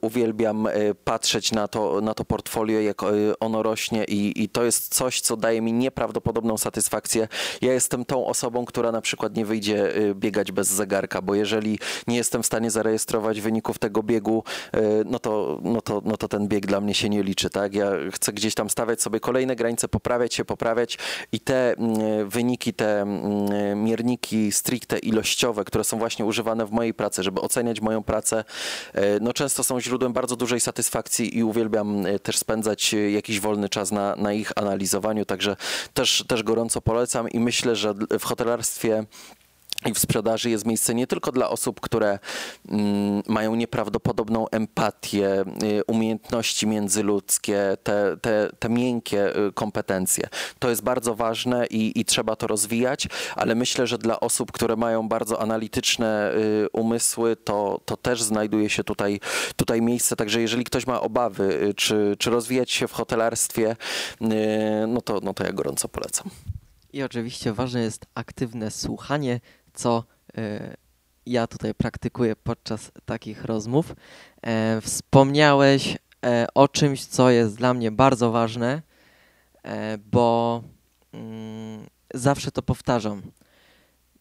uwielbiam 0.00 0.68
yy, 0.74 0.94
patrzeć 0.94 1.52
na 1.52 1.68
to, 1.68 2.00
na 2.00 2.14
to 2.14 2.24
portfolio, 2.24 2.80
jak 2.80 3.02
yy, 3.02 3.38
ono 3.40 3.62
rośnie 3.62 4.04
i, 4.04 4.42
i 4.42 4.48
to 4.48 4.64
jest 4.64 4.94
coś, 4.94 5.20
co 5.20 5.36
daje 5.36 5.62
mi 5.62 5.72
nieprawdopodobną 5.72 6.58
satysfakcję. 6.58 7.28
Ja 7.62 7.72
jestem 7.72 8.04
tą 8.04 8.26
osobą, 8.26 8.64
która 8.64 8.92
na 8.92 9.00
przykład 9.00 9.36
nie 9.36 9.44
wyjdzie 9.44 9.92
biegać 10.14 10.52
bez 10.52 10.68
zegarka, 10.68 11.22
bo 11.22 11.34
jeżeli 11.34 11.78
nie 12.06 12.16
jestem 12.16 12.42
w 12.42 12.46
stanie 12.46 12.70
zarejestrować 12.70 13.40
wyników 13.40 13.78
tego 13.78 14.02
biegu, 14.02 14.44
yy, 14.74 14.80
no, 15.06 15.18
to, 15.18 15.60
no, 15.62 15.80
to, 15.80 16.02
no 16.04 16.16
to 16.16 16.28
ten 16.28 16.48
bieg 16.48 16.66
dla 16.66 16.80
mnie 16.80 16.94
się 16.94 17.08
nie 17.08 17.22
liczy. 17.22 17.50
Tak? 17.50 17.74
Ja 17.74 17.90
chcę 18.12 18.32
gdzieś 18.32 18.54
tam 18.54 18.70
stawiać 18.70 19.02
sobie 19.02 19.20
kolejne 19.20 19.56
granice, 19.56 19.88
poprawiać 19.88 20.34
się, 20.34 20.44
poprawiać 20.44 20.98
i 21.32 21.40
te 21.40 21.74
yy, 21.78 22.26
wyniki, 22.26 22.74
te 22.74 23.06
yy, 23.68 23.74
mierniki 23.74 24.52
stricte 24.52 24.98
ilościowe, 25.28 25.64
które 25.64 25.84
są 25.84 25.98
właśnie 25.98 26.24
używane 26.24 26.66
w 26.66 26.70
mojej 26.70 26.94
pracy, 26.94 27.22
żeby 27.22 27.40
oceniać 27.40 27.80
moją 27.80 28.02
pracę, 28.02 28.44
e, 28.94 29.20
no 29.20 29.32
często 29.32 29.64
są 29.64 29.80
źródłem 29.80 30.12
bardzo 30.12 30.36
dużej 30.36 30.60
satysfakcji 30.60 31.38
i 31.38 31.44
uwielbiam 31.44 32.06
e, 32.06 32.18
też 32.18 32.38
spędzać 32.38 32.94
e, 32.94 33.10
jakiś 33.10 33.40
wolny 33.40 33.68
czas 33.68 33.92
na, 33.92 34.16
na 34.16 34.32
ich 34.32 34.52
analizowaniu, 34.56 35.24
także 35.24 35.56
też, 35.94 36.24
też 36.28 36.42
gorąco 36.42 36.80
polecam 36.80 37.28
i 37.28 37.40
myślę, 37.40 37.76
że 37.76 37.94
w 38.18 38.24
hotelarstwie 38.24 39.04
i 39.86 39.94
w 39.94 39.98
sprzedaży 39.98 40.50
jest 40.50 40.66
miejsce 40.66 40.94
nie 40.94 41.06
tylko 41.06 41.32
dla 41.32 41.48
osób, 41.50 41.80
które 41.80 42.18
mm, 42.68 43.22
mają 43.28 43.54
nieprawdopodobną 43.54 44.48
empatię, 44.48 45.44
y, 45.62 45.84
umiejętności 45.86 46.66
międzyludzkie, 46.66 47.76
te, 47.82 48.16
te, 48.16 48.50
te 48.58 48.68
miękkie 48.68 49.36
y, 49.46 49.52
kompetencje. 49.52 50.28
To 50.58 50.70
jest 50.70 50.82
bardzo 50.82 51.14
ważne 51.14 51.66
i, 51.66 52.00
i 52.00 52.04
trzeba 52.04 52.36
to 52.36 52.46
rozwijać, 52.46 53.08
ale 53.36 53.54
myślę, 53.54 53.86
że 53.86 53.98
dla 53.98 54.20
osób, 54.20 54.52
które 54.52 54.76
mają 54.76 55.08
bardzo 55.08 55.42
analityczne 55.42 56.32
y, 56.34 56.68
umysły, 56.72 57.36
to, 57.36 57.80
to 57.84 57.96
też 57.96 58.22
znajduje 58.22 58.70
się 58.70 58.84
tutaj, 58.84 59.20
tutaj 59.56 59.82
miejsce. 59.82 60.16
Także 60.16 60.40
jeżeli 60.40 60.64
ktoś 60.64 60.86
ma 60.86 61.00
obawy, 61.00 61.62
y, 61.62 61.74
czy, 61.74 62.16
czy 62.18 62.30
rozwijać 62.30 62.70
się 62.70 62.88
w 62.88 62.92
hotelarstwie, 62.92 63.76
y, 64.22 64.26
no, 64.88 65.00
to, 65.00 65.20
no 65.22 65.34
to 65.34 65.44
ja 65.44 65.52
gorąco 65.52 65.88
polecam. 65.88 66.30
I 66.92 67.02
oczywiście 67.02 67.52
ważne 67.52 67.80
jest 67.80 68.06
aktywne 68.14 68.70
słuchanie, 68.70 69.40
co 69.78 70.04
e, 70.36 70.76
ja 71.26 71.46
tutaj 71.46 71.74
praktykuję 71.74 72.36
podczas 72.36 72.92
takich 73.04 73.44
rozmów. 73.44 73.94
E, 74.42 74.80
wspomniałeś 74.80 75.98
e, 76.24 76.46
o 76.54 76.68
czymś, 76.68 77.04
co 77.04 77.30
jest 77.30 77.56
dla 77.56 77.74
mnie 77.74 77.90
bardzo 77.90 78.30
ważne, 78.30 78.82
bo 80.12 80.62
mm, 81.12 81.86
zawsze 82.14 82.50
to 82.50 82.62
powtarzam. 82.62 83.22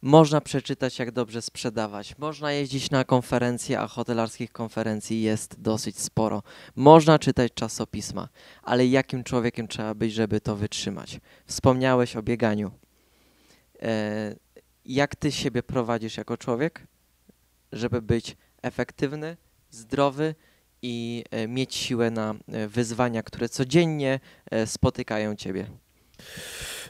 Można 0.01 0.41
przeczytać, 0.41 0.99
jak 0.99 1.11
dobrze 1.11 1.41
sprzedawać. 1.41 2.17
Można 2.17 2.51
jeździć 2.51 2.91
na 2.91 3.03
konferencje, 3.03 3.79
a 3.79 3.87
hotelarskich 3.87 4.51
konferencji 4.51 5.21
jest 5.21 5.61
dosyć 5.61 5.99
sporo. 5.99 6.43
Można 6.75 7.19
czytać 7.19 7.53
czasopisma, 7.53 8.29
ale 8.63 8.87
jakim 8.87 9.23
człowiekiem 9.23 9.67
trzeba 9.67 9.93
być, 9.93 10.13
żeby 10.13 10.41
to 10.41 10.55
wytrzymać? 10.55 11.19
Wspomniałeś 11.45 12.15
o 12.15 12.23
bieganiu 12.23 12.71
jak 14.87 15.15
ty 15.15 15.31
siebie 15.31 15.63
prowadzisz 15.63 16.17
jako 16.17 16.37
człowiek, 16.37 16.87
żeby 17.71 18.01
być 18.01 18.37
efektywny, 18.61 19.37
zdrowy 19.69 20.35
i 20.81 21.23
e, 21.31 21.47
mieć 21.47 21.75
siłę 21.75 22.11
na 22.11 22.35
e, 22.47 22.67
wyzwania, 22.67 23.23
które 23.23 23.49
codziennie 23.49 24.19
e, 24.51 24.67
spotykają 24.67 25.35
ciebie. 25.35 25.67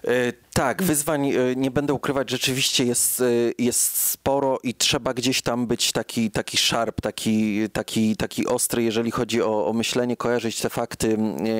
E, 0.03 0.33
tak, 0.53 0.83
wyzwań 0.83 1.29
e, 1.29 1.55
nie 1.55 1.71
będę 1.71 1.93
ukrywać, 1.93 2.29
rzeczywiście 2.29 2.83
jest, 2.83 3.21
e, 3.21 3.25
jest 3.57 3.97
sporo 3.97 4.59
i 4.63 4.73
trzeba 4.73 5.13
gdzieś 5.13 5.41
tam 5.41 5.67
być 5.67 5.91
taki, 5.91 6.31
taki 6.31 6.57
sharp, 6.57 7.01
taki, 7.01 7.69
taki, 7.69 8.15
taki 8.15 8.47
ostry, 8.47 8.83
jeżeli 8.83 9.11
chodzi 9.11 9.41
o, 9.41 9.67
o 9.67 9.73
myślenie, 9.73 10.17
kojarzyć 10.17 10.61
te 10.61 10.69
fakty 10.69 11.17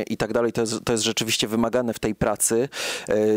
i 0.08 0.18
tak 0.18 0.34
dalej. 0.34 0.52
To 0.54 0.62
jest, 0.62 0.76
to 0.86 0.92
jest 0.92 1.04
rzeczywiście 1.04 1.48
wymagane 1.48 1.94
w 1.94 2.00
tej 2.00 2.16
pracy. 2.16 2.70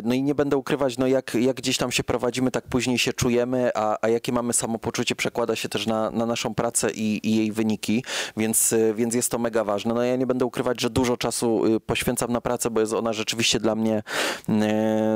No 0.04 0.14
i 0.14 0.22
nie 0.22 0.34
będę 0.34 0.56
ukrywać, 0.56 0.98
no 0.98 1.06
jak, 1.06 1.34
jak 1.34 1.56
gdzieś 1.56 1.78
tam 1.78 1.92
się 1.92 2.04
prowadzimy, 2.04 2.50
tak 2.50 2.64
później 2.68 2.98
się 2.98 3.12
czujemy, 3.12 3.70
a, 3.74 3.98
a 4.02 4.08
jakie 4.08 4.32
mamy 4.32 4.52
samopoczucie 4.52 5.14
przekłada 5.16 5.56
się 5.56 5.68
też 5.68 5.86
na, 5.86 6.10
na 6.10 6.26
naszą 6.26 6.54
pracę 6.54 6.90
i, 6.90 7.28
i 7.28 7.36
jej 7.36 7.52
wyniki, 7.52 8.04
więc, 8.36 8.74
więc 8.94 9.14
jest 9.14 9.30
to 9.30 9.38
mega 9.38 9.64
ważne. 9.64 9.94
No 9.94 10.02
ja 10.02 10.16
nie 10.16 10.26
będę 10.26 10.44
ukrywać, 10.44 10.80
że 10.80 10.90
dużo 10.90 11.16
czasu 11.16 11.62
poświęcam 11.86 12.32
na 12.32 12.40
pracę, 12.40 12.70
bo 12.70 12.80
jest 12.80 12.92
ona 12.92 13.12
rzeczywiście 13.12 13.60
dla 13.60 13.74
mnie 13.74 14.02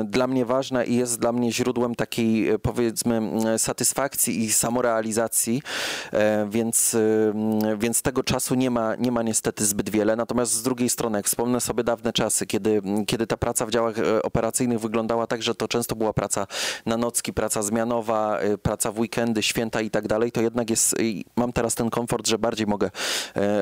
dla 0.05 0.27
mnie 0.27 0.45
ważna 0.45 0.83
i 0.83 0.95
jest 0.95 1.19
dla 1.19 1.31
mnie 1.31 1.51
źródłem 1.51 1.95
takiej 1.95 2.49
e, 2.49 2.59
powiedzmy 2.59 3.21
satysfakcji 3.57 4.43
i 4.43 4.53
samorealizacji, 4.53 5.61
e, 6.13 6.47
więc, 6.49 6.97
więc 7.77 8.01
tego 8.01 8.23
czasu 8.23 8.55
nie 8.55 8.71
ma, 8.71 8.95
nie 8.95 9.11
ma 9.11 9.23
niestety 9.23 9.65
zbyt 9.65 9.89
wiele. 9.89 10.15
Natomiast 10.15 10.53
z 10.53 10.63
drugiej 10.63 10.89
strony, 10.89 11.17
jak 11.17 11.25
wspomnę 11.25 11.61
sobie 11.61 11.83
dawne 11.83 12.13
czasy, 12.13 12.45
kiedy, 12.45 12.81
kiedy 13.07 13.27
ta 13.27 13.37
praca 13.37 13.65
w 13.65 13.69
działach 13.69 13.99
e, 13.99 14.23
operacyjnych 14.23 14.79
wyglądała 14.79 15.27
tak, 15.27 15.43
że 15.43 15.55
to 15.55 15.67
często 15.67 15.95
była 15.95 16.13
praca 16.13 16.47
na 16.85 16.97
nocki, 16.97 17.33
praca 17.33 17.61
zmianowa, 17.61 18.39
praca 18.61 18.91
w 18.91 18.99
weekendy, 18.99 19.43
święta 19.43 19.81
i 19.81 19.89
tak 19.89 20.07
dalej, 20.07 20.31
to 20.31 20.41
jednak 20.41 20.69
jest, 20.69 20.95
mam 21.35 21.53
teraz 21.53 21.75
ten 21.75 21.89
komfort, 21.89 22.27
że 22.27 22.39
bardziej 22.39 22.67
mogę 22.67 22.89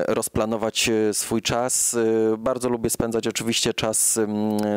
rozplanować 0.08 0.90
swój 1.12 1.42
czas. 1.42 1.96
Bardzo 2.38 2.68
lubię 2.68 2.90
spędzać 2.90 3.26
oczywiście 3.26 3.74
czas 3.74 4.18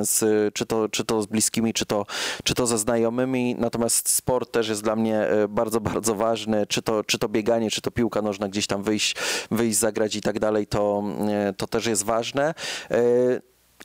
z, 0.01 0.23
czy 0.53 0.65
to, 0.65 0.89
czy 0.89 1.05
to 1.05 1.26
z 1.27 1.29
bliskimi, 1.29 1.73
czy 1.73 1.85
to, 1.85 2.05
czy 2.43 2.53
to 2.53 2.67
ze 2.67 2.77
znajomymi. 2.77 3.55
Natomiast 3.59 4.09
sport 4.09 4.51
też 4.51 4.69
jest 4.69 4.83
dla 4.83 4.95
mnie 4.95 5.19
e, 5.19 5.47
bardzo, 5.47 5.81
bardzo 5.81 6.15
ważny. 6.15 6.67
Czy 6.67 6.81
to, 6.81 7.03
czy 7.03 7.19
to 7.19 7.29
bieganie, 7.29 7.71
czy 7.71 7.81
to 7.81 7.91
piłka 7.91 8.21
nożna, 8.21 8.47
gdzieś 8.47 8.67
tam 8.67 8.83
wyjść, 8.83 9.15
wyjść 9.51 9.77
zagrać 9.77 10.15
i 10.15 10.21
tak 10.21 10.39
dalej, 10.39 10.67
to, 10.67 11.03
e, 11.29 11.53
to 11.53 11.67
też 11.67 11.85
jest 11.85 12.03
ważne. 12.03 12.53
E, 12.91 13.03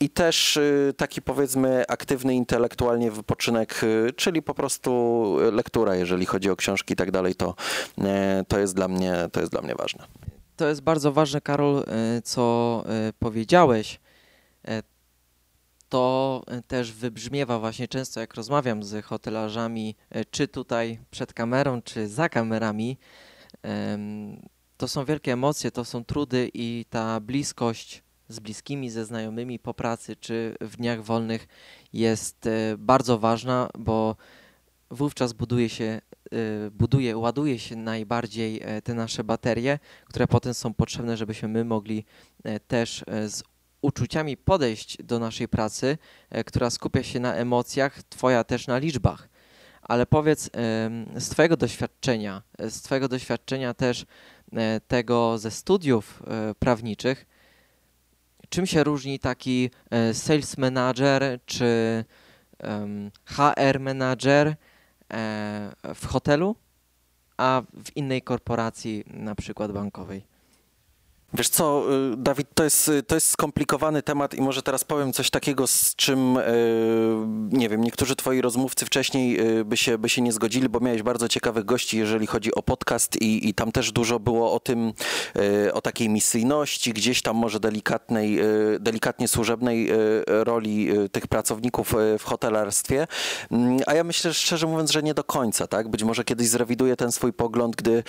I 0.00 0.10
też 0.10 0.58
taki 0.96 1.22
powiedzmy 1.22 1.84
aktywny 1.88 2.34
intelektualnie 2.34 3.10
wypoczynek, 3.10 3.80
czyli 4.16 4.42
po 4.42 4.54
prostu 4.54 4.90
lektura, 5.52 5.94
jeżeli 5.94 6.26
chodzi 6.26 6.50
o 6.50 6.56
książki 6.56 6.92
i 6.92 6.96
tak 6.96 7.10
dalej, 7.10 7.34
to, 7.34 7.54
to, 8.48 8.58
jest 8.58 8.74
dla 8.74 8.88
mnie, 8.88 9.14
to 9.32 9.40
jest 9.40 9.52
dla 9.52 9.62
mnie 9.62 9.74
ważne. 9.74 10.04
To 10.56 10.68
jest 10.68 10.80
bardzo 10.80 11.12
ważne, 11.12 11.40
Karol, 11.40 11.84
co 12.24 12.84
powiedziałeś 13.18 14.00
to 15.92 16.42
e, 16.46 16.62
też 16.62 16.92
wybrzmiewa 16.92 17.58
właśnie 17.58 17.88
często, 17.88 18.20
jak 18.20 18.34
rozmawiam 18.34 18.82
z 18.82 19.04
hotelarzami, 19.04 19.96
e, 20.10 20.24
czy 20.24 20.48
tutaj 20.48 20.98
przed 21.10 21.32
kamerą, 21.32 21.82
czy 21.82 22.08
za 22.08 22.28
kamerami. 22.28 22.98
To 24.76 24.88
są 24.88 25.04
wielkie 25.04 25.32
emocje, 25.32 25.70
to 25.70 25.84
są 25.84 26.04
trudy 26.04 26.50
i 26.54 26.84
ta 26.90 27.20
bliskość 27.20 28.02
z 28.28 28.40
bliskimi, 28.40 28.90
ze 28.90 29.04
znajomymi 29.04 29.58
po 29.58 29.74
pracy, 29.74 30.16
czy 30.16 30.56
w 30.60 30.76
dniach 30.76 31.02
wolnych 31.02 31.46
jest 31.92 32.46
e, 32.46 32.74
bardzo 32.78 33.18
ważna, 33.18 33.68
bo 33.78 34.16
wówczas 34.90 35.32
buduje 35.32 35.68
się, 35.68 36.00
buduje, 36.70 37.16
ładuje 37.16 37.58
się 37.58 37.76
najbardziej 37.76 38.62
te 38.84 38.94
nasze 38.94 39.24
baterie, 39.24 39.78
które 40.04 40.26
potem 40.26 40.54
są 40.54 40.74
potrzebne, 40.74 41.16
żebyśmy 41.16 41.48
my 41.48 41.64
mogli 41.64 42.04
też 42.68 43.04
z 43.08 43.42
uczuciami 43.82 44.36
podejść 44.36 45.02
do 45.02 45.18
naszej 45.18 45.48
pracy, 45.48 45.98
e, 46.30 46.44
która 46.44 46.70
skupia 46.70 47.02
się 47.02 47.20
na 47.20 47.34
emocjach, 47.34 48.02
twoja 48.02 48.44
też 48.44 48.66
na 48.66 48.78
liczbach. 48.78 49.28
Ale 49.82 50.06
powiedz 50.06 50.50
z 51.16 51.28
twojego 51.28 51.56
doświadczenia, 51.56 52.42
e, 52.58 52.70
z 52.70 52.82
twojego 52.82 53.08
doświadczenia 53.08 53.74
też 53.74 54.06
e, 54.52 54.80
tego 54.80 55.38
ze 55.38 55.50
studiów 55.50 56.22
prawniczych, 56.58 57.26
czym 58.48 58.66
się 58.66 58.84
różni 58.84 59.18
taki 59.18 59.70
sales 60.12 60.58
manager 60.58 61.38
czy 61.46 62.04
HR 63.24 63.80
manager 63.80 64.56
w 65.94 66.06
hotelu, 66.06 66.56
a 67.36 67.62
w 67.84 67.96
innej 67.96 68.22
korporacji, 68.22 69.04
na 69.06 69.34
przykład 69.34 69.72
bankowej? 69.72 70.31
Wiesz 71.34 71.48
co, 71.48 71.84
y, 72.12 72.16
Dawid, 72.16 72.48
to 72.54 72.64
jest, 72.64 72.90
to 73.06 73.14
jest 73.14 73.28
skomplikowany 73.28 74.02
temat 74.02 74.34
i 74.34 74.42
może 74.42 74.62
teraz 74.62 74.84
powiem 74.84 75.12
coś 75.12 75.30
takiego, 75.30 75.66
z 75.66 75.96
czym, 75.96 76.36
y, 76.36 76.42
nie 77.50 77.68
wiem, 77.68 77.80
niektórzy 77.80 78.16
twoi 78.16 78.40
rozmówcy 78.40 78.86
wcześniej 78.86 79.40
y, 79.58 79.64
by 79.64 79.76
się, 79.76 79.98
by 79.98 80.08
się 80.08 80.22
nie 80.22 80.32
zgodzili, 80.32 80.68
bo 80.68 80.80
miałeś 80.80 81.02
bardzo 81.02 81.28
ciekawych 81.28 81.64
gości, 81.64 81.98
jeżeli 81.98 82.26
chodzi 82.26 82.54
o 82.54 82.62
podcast 82.62 83.22
i, 83.22 83.48
i 83.48 83.54
tam 83.54 83.72
też 83.72 83.92
dużo 83.92 84.20
było 84.20 84.52
o 84.52 84.60
tym, 84.60 84.92
o 85.72 85.80
takiej 85.80 86.08
misyjności, 86.08 86.92
gdzieś 86.92 87.22
tam 87.22 87.36
może 87.36 87.60
delikatnej, 87.60 88.38
delikatnie 88.80 89.28
służebnej 89.28 89.90
roli 90.26 90.88
tych 91.12 91.26
pracowników 91.26 91.94
w 92.18 92.24
hotelarstwie, 92.24 93.06
mm, 93.50 93.78
a 93.86 93.94
ja 93.94 94.04
myślę 94.04 94.34
szczerze 94.34 94.66
mówiąc, 94.66 94.90
że 94.90 95.02
nie 95.02 95.14
do 95.14 95.24
końca, 95.24 95.66
tak? 95.66 95.88
Być 95.88 96.04
może 96.04 96.24
kiedyś 96.24 96.48
zrewiduję 96.48 96.96
ten 96.96 97.12
swój 97.12 97.32
pogląd, 97.32 97.76
gdy, 97.76 98.02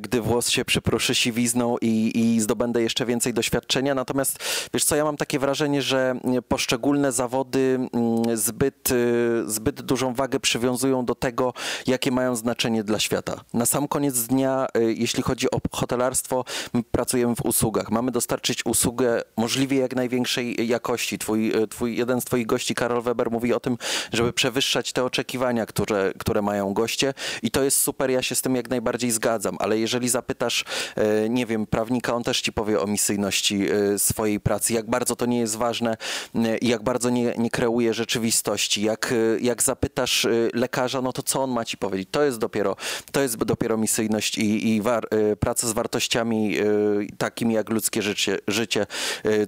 gdy 0.00 0.20
włos 0.20 0.48
się 0.48 0.64
przypruszy 0.64 1.14
siwizną 1.14 1.76
i, 1.80 2.12
i 2.14 2.40
zdobędę 2.52 2.82
jeszcze 2.82 3.06
więcej 3.06 3.34
doświadczenia. 3.34 3.94
Natomiast 3.94 4.38
wiesz 4.74 4.84
co, 4.84 4.96
ja 4.96 5.04
mam 5.04 5.16
takie 5.16 5.38
wrażenie, 5.38 5.82
że 5.82 6.14
poszczególne 6.48 7.12
zawody 7.12 7.78
mm, 7.92 8.36
zbyt, 8.36 8.90
y, 8.90 9.42
zbyt 9.46 9.82
dużą 9.82 10.14
wagę 10.14 10.40
przywiązują 10.40 11.04
do 11.04 11.14
tego, 11.14 11.54
jakie 11.86 12.10
mają 12.10 12.36
znaczenie 12.36 12.84
dla 12.84 12.98
świata. 12.98 13.40
Na 13.54 13.66
sam 13.66 13.88
koniec 13.88 14.26
dnia, 14.26 14.66
y, 14.76 14.94
jeśli 14.94 15.22
chodzi 15.22 15.50
o 15.50 15.58
hotelarstwo, 15.72 16.44
my 16.74 16.82
pracujemy 16.82 17.34
w 17.36 17.44
usługach. 17.44 17.90
Mamy 17.90 18.10
dostarczyć 18.10 18.66
usługę 18.66 19.22
możliwie 19.36 19.78
jak 19.78 19.96
największej 19.96 20.68
jakości. 20.68 21.18
Twój, 21.18 21.56
y, 21.56 21.68
twój, 21.68 21.96
jeden 21.96 22.20
z 22.20 22.24
twoich 22.24 22.46
gości, 22.46 22.74
Karol 22.74 23.02
Weber, 23.02 23.30
mówi 23.30 23.54
o 23.54 23.60
tym, 23.60 23.78
żeby 24.12 24.32
przewyższać 24.32 24.92
te 24.92 25.04
oczekiwania, 25.04 25.66
które, 25.66 26.12
które 26.18 26.42
mają 26.42 26.74
goście 26.74 27.14
i 27.42 27.50
to 27.50 27.62
jest 27.62 27.80
super, 27.80 28.10
ja 28.10 28.22
się 28.22 28.34
z 28.34 28.42
tym 28.42 28.56
jak 28.56 28.70
najbardziej 28.70 29.10
zgadzam, 29.10 29.56
ale 29.58 29.78
jeżeli 29.78 30.08
zapytasz, 30.08 30.64
nie 31.30 31.46
wiem, 31.46 31.66
prawnika, 31.66 32.14
on 32.14 32.22
też 32.22 32.41
ci 32.42 32.52
powie 32.52 32.80
o 32.80 32.86
misyjności 32.86 33.72
y, 33.72 33.98
swojej 33.98 34.40
pracy, 34.40 34.72
jak 34.72 34.90
bardzo 34.90 35.16
to 35.16 35.26
nie 35.26 35.38
jest 35.38 35.56
ważne 35.56 35.96
y, 36.36 36.58
i 36.58 36.68
jak 36.68 36.82
bardzo 36.82 37.10
nie, 37.10 37.34
nie 37.38 37.50
kreuje 37.50 37.94
rzeczywistości. 37.94 38.82
Jak, 38.82 39.12
y, 39.12 39.38
jak 39.42 39.62
zapytasz 39.62 40.26
lekarza, 40.54 41.02
no 41.02 41.12
to 41.12 41.22
co 41.22 41.42
on 41.42 41.50
ma 41.50 41.64
ci 41.64 41.76
powiedzieć? 41.76 42.08
To 42.10 42.22
jest 42.22 42.38
dopiero, 42.38 42.76
to 43.12 43.20
jest 43.20 43.36
dopiero 43.36 43.76
misyjność 43.76 44.38
i, 44.38 44.68
i 44.68 44.82
war, 44.82 45.08
praca 45.40 45.68
z 45.68 45.72
wartościami 45.72 46.56
takimi 47.18 47.54
jak 47.54 47.70
ludzkie 47.70 48.02
życie, 48.02 48.38
życie. 48.48 48.86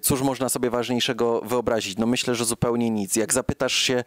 Cóż 0.02 0.22
można 0.22 0.48
sobie 0.48 0.70
ważniejszego 0.70 1.40
wyobrazić? 1.40 1.98
No 1.98 2.06
myślę, 2.06 2.34
że 2.34 2.44
zupełnie 2.44 2.90
nic. 2.90 3.16
Jak 3.16 3.32
zapytasz 3.32 3.74
się, 3.74 4.04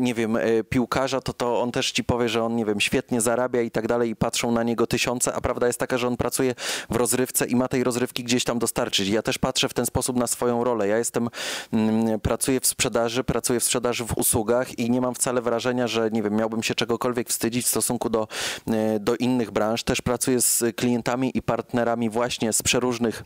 nie 0.00 0.14
wiem, 0.14 0.38
piłkarza, 0.68 1.20
to, 1.20 1.32
to 1.32 1.60
on 1.60 1.72
też 1.72 1.92
ci 1.92 2.04
powie, 2.04 2.28
że 2.28 2.44
on, 2.44 2.56
nie 2.56 2.64
wiem, 2.64 2.80
świetnie 2.80 3.20
zarabia 3.20 3.60
i 3.60 3.70
tak 3.70 3.88
dalej 3.88 4.10
i 4.10 4.16
patrzą 4.16 4.52
na 4.52 4.62
niego 4.62 4.86
tysiące, 4.86 5.34
a 5.34 5.40
prawda 5.40 5.66
jest 5.66 5.78
taka, 5.78 5.98
że 5.98 6.08
on 6.08 6.16
pracuje 6.16 6.54
w 6.90 6.96
rozrywce 6.96 7.46
i 7.46 7.56
ma 7.56 7.68
tej 7.68 7.84
rozrywki 7.84 8.13
rozrywki 8.14 8.24
gdzieś 8.24 8.44
tam 8.44 8.58
dostarczyć. 8.58 9.08
Ja 9.08 9.22
też 9.22 9.38
patrzę 9.38 9.68
w 9.68 9.74
ten 9.74 9.86
sposób 9.86 10.16
na 10.16 10.26
swoją 10.26 10.64
rolę. 10.64 10.88
Ja 10.88 10.98
jestem, 10.98 11.28
mm, 11.72 12.20
pracuję 12.20 12.60
w 12.60 12.66
sprzedaży, 12.66 13.24
pracuję 13.24 13.60
w 13.60 13.64
sprzedaży 13.64 14.04
w 14.04 14.18
usługach 14.18 14.78
i 14.78 14.90
nie 14.90 15.00
mam 15.00 15.14
wcale 15.14 15.42
wrażenia, 15.42 15.86
że 15.86 16.10
nie 16.10 16.22
wiem, 16.22 16.36
miałbym 16.36 16.62
się 16.62 16.74
czegokolwiek 16.74 17.28
wstydzić 17.28 17.64
w 17.66 17.68
stosunku 17.68 18.10
do, 18.10 18.28
e, 18.66 19.00
do 19.00 19.16
innych 19.16 19.50
branż. 19.50 19.82
Też 19.82 20.00
pracuję 20.00 20.40
z 20.40 20.76
klientami 20.76 21.30
i 21.34 21.42
partnerami 21.42 22.10
właśnie 22.10 22.52
z 22.52 22.62
przeróżnych 22.62 23.24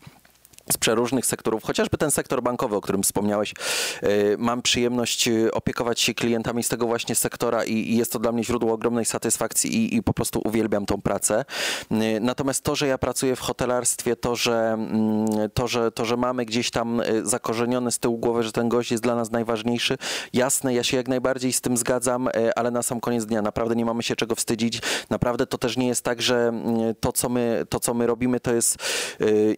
z 0.72 0.76
przeróżnych 0.76 1.26
sektorów, 1.26 1.62
chociażby 1.64 1.98
ten 1.98 2.11
sektor 2.11 2.42
bankowy, 2.42 2.76
o 2.76 2.81
którym 2.81 3.02
wspomniałeś. 3.02 3.54
E, 4.02 4.09
mam 4.38 4.62
przyjemność 4.62 5.28
e, 5.28 5.52
opiekować 5.52 6.00
się 6.00 6.14
klientami 6.14 6.62
z 6.62 6.68
tego 6.68 6.87
właśnie 6.87 7.14
sektora 7.14 7.64
i 7.64 7.96
jest 7.96 8.12
to 8.12 8.18
dla 8.18 8.33
mnie 8.33 8.44
źródło 8.44 8.72
ogromnej 8.72 9.04
satysfakcji 9.04 9.96
i, 9.96 10.02
po 10.02 10.12
prostu 10.12 10.40
uwielbiam 10.44 10.87
tą 10.87 11.00
pracę. 11.00 11.44
E, 11.90 12.20
natomiast 12.20 12.64
to, 12.64 12.76
że 12.76 12.87
ja 12.87 12.98
pracuję 12.98 13.37
w 13.37 13.40
hotelarstwie, 13.40 14.16
to 14.16 14.37
że, 14.37 14.72
mm, 14.72 15.26
to, 15.54 15.68
że, 15.68 15.92
to, 15.92 16.04
że 16.04 16.16
mamy 16.16 16.44
gdzieś 16.44 16.70
tam 16.70 17.02
zakorzenione 17.22 17.92
z 17.92 17.98
tyłu 17.98 18.18
głowy, 18.18 18.42
że 18.42 18.52
ten 18.52 18.68
gość 18.68 18.90
jest 18.90 19.02
dla 19.02 19.14
nas 19.14 19.31
najważniejszy, 19.31 19.98
jasne, 20.33 20.74
ja 20.74 20.83
się 20.83 20.96
jak 20.96 21.09
najbardziej 21.09 21.52
z 21.52 21.61
tym 21.61 21.76
zgadzam, 21.76 22.28
ale 22.57 22.70
na 22.70 22.83
sam 22.83 23.00
koniec 23.00 23.26
dnia 23.26 23.42
naprawdę 23.42 23.76
nie 23.76 23.85
mamy 23.85 24.02
się 24.02 24.16
czego 24.16 24.35
wstydzić. 24.35 24.83
Naprawdę 25.11 25.46
to 25.46 25.59
też 25.59 25.76
nie 25.76 25.87
jest 25.87 26.04
tak, 26.04 26.22
że 26.22 26.48
mm, 26.48 26.94
to, 27.00 27.12
co 27.12 27.28
my, 27.28 27.66
to, 27.68 27.81
co 27.81 27.94
my 27.94 28.07
robimy, 28.07 28.40
to 28.40 28.54
jest 28.54 28.76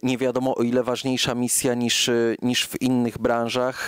nie 0.03 0.17
wiadomo 0.17 0.55
o 0.55 0.63
ile 0.63 0.83
ważniejsze 0.83 1.00
ważniejsza 1.01 1.35
misja 1.35 1.73
niż, 1.73 2.09
niż 2.41 2.67
w 2.67 2.81
innych 2.81 3.17
branżach. 3.17 3.87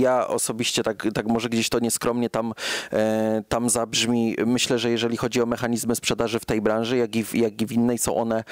Ja 0.00 0.26
osobiście 0.28 0.82
tak, 0.82 1.06
tak 1.14 1.26
może 1.26 1.48
gdzieś 1.48 1.68
to 1.68 1.78
nieskromnie 1.78 2.30
tam, 2.30 2.52
e, 2.92 3.42
tam 3.48 3.70
zabrzmi. 3.70 4.36
Myślę, 4.46 4.78
że 4.78 4.90
jeżeli 4.90 5.16
chodzi 5.16 5.42
o 5.42 5.46
mechanizmy 5.46 5.96
sprzedaży 5.96 6.40
w 6.40 6.44
tej 6.44 6.60
branży, 6.60 6.96
jak 6.96 7.16
i 7.16 7.24
w, 7.24 7.34
jak 7.34 7.62
i 7.62 7.66
w 7.66 7.72
innej, 7.72 7.98
są 7.98 8.16
one 8.16 8.44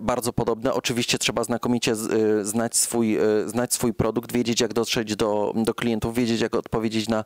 bardzo 0.00 0.32
podobne. 0.32 0.74
Oczywiście 0.74 1.18
trzeba 1.18 1.44
znakomicie 1.44 1.92
e, 1.92 2.44
znać 2.44 2.76
swój, 2.76 3.16
e, 3.16 3.20
znać 3.46 3.74
swój 3.74 3.94
produkt, 3.94 4.32
wiedzieć 4.32 4.60
jak 4.60 4.74
dotrzeć 4.74 5.16
do, 5.16 5.52
do 5.56 5.74
klientów, 5.74 6.14
wiedzieć 6.14 6.40
jak 6.40 6.54
odpowiedzieć 6.54 7.08
na, 7.08 7.24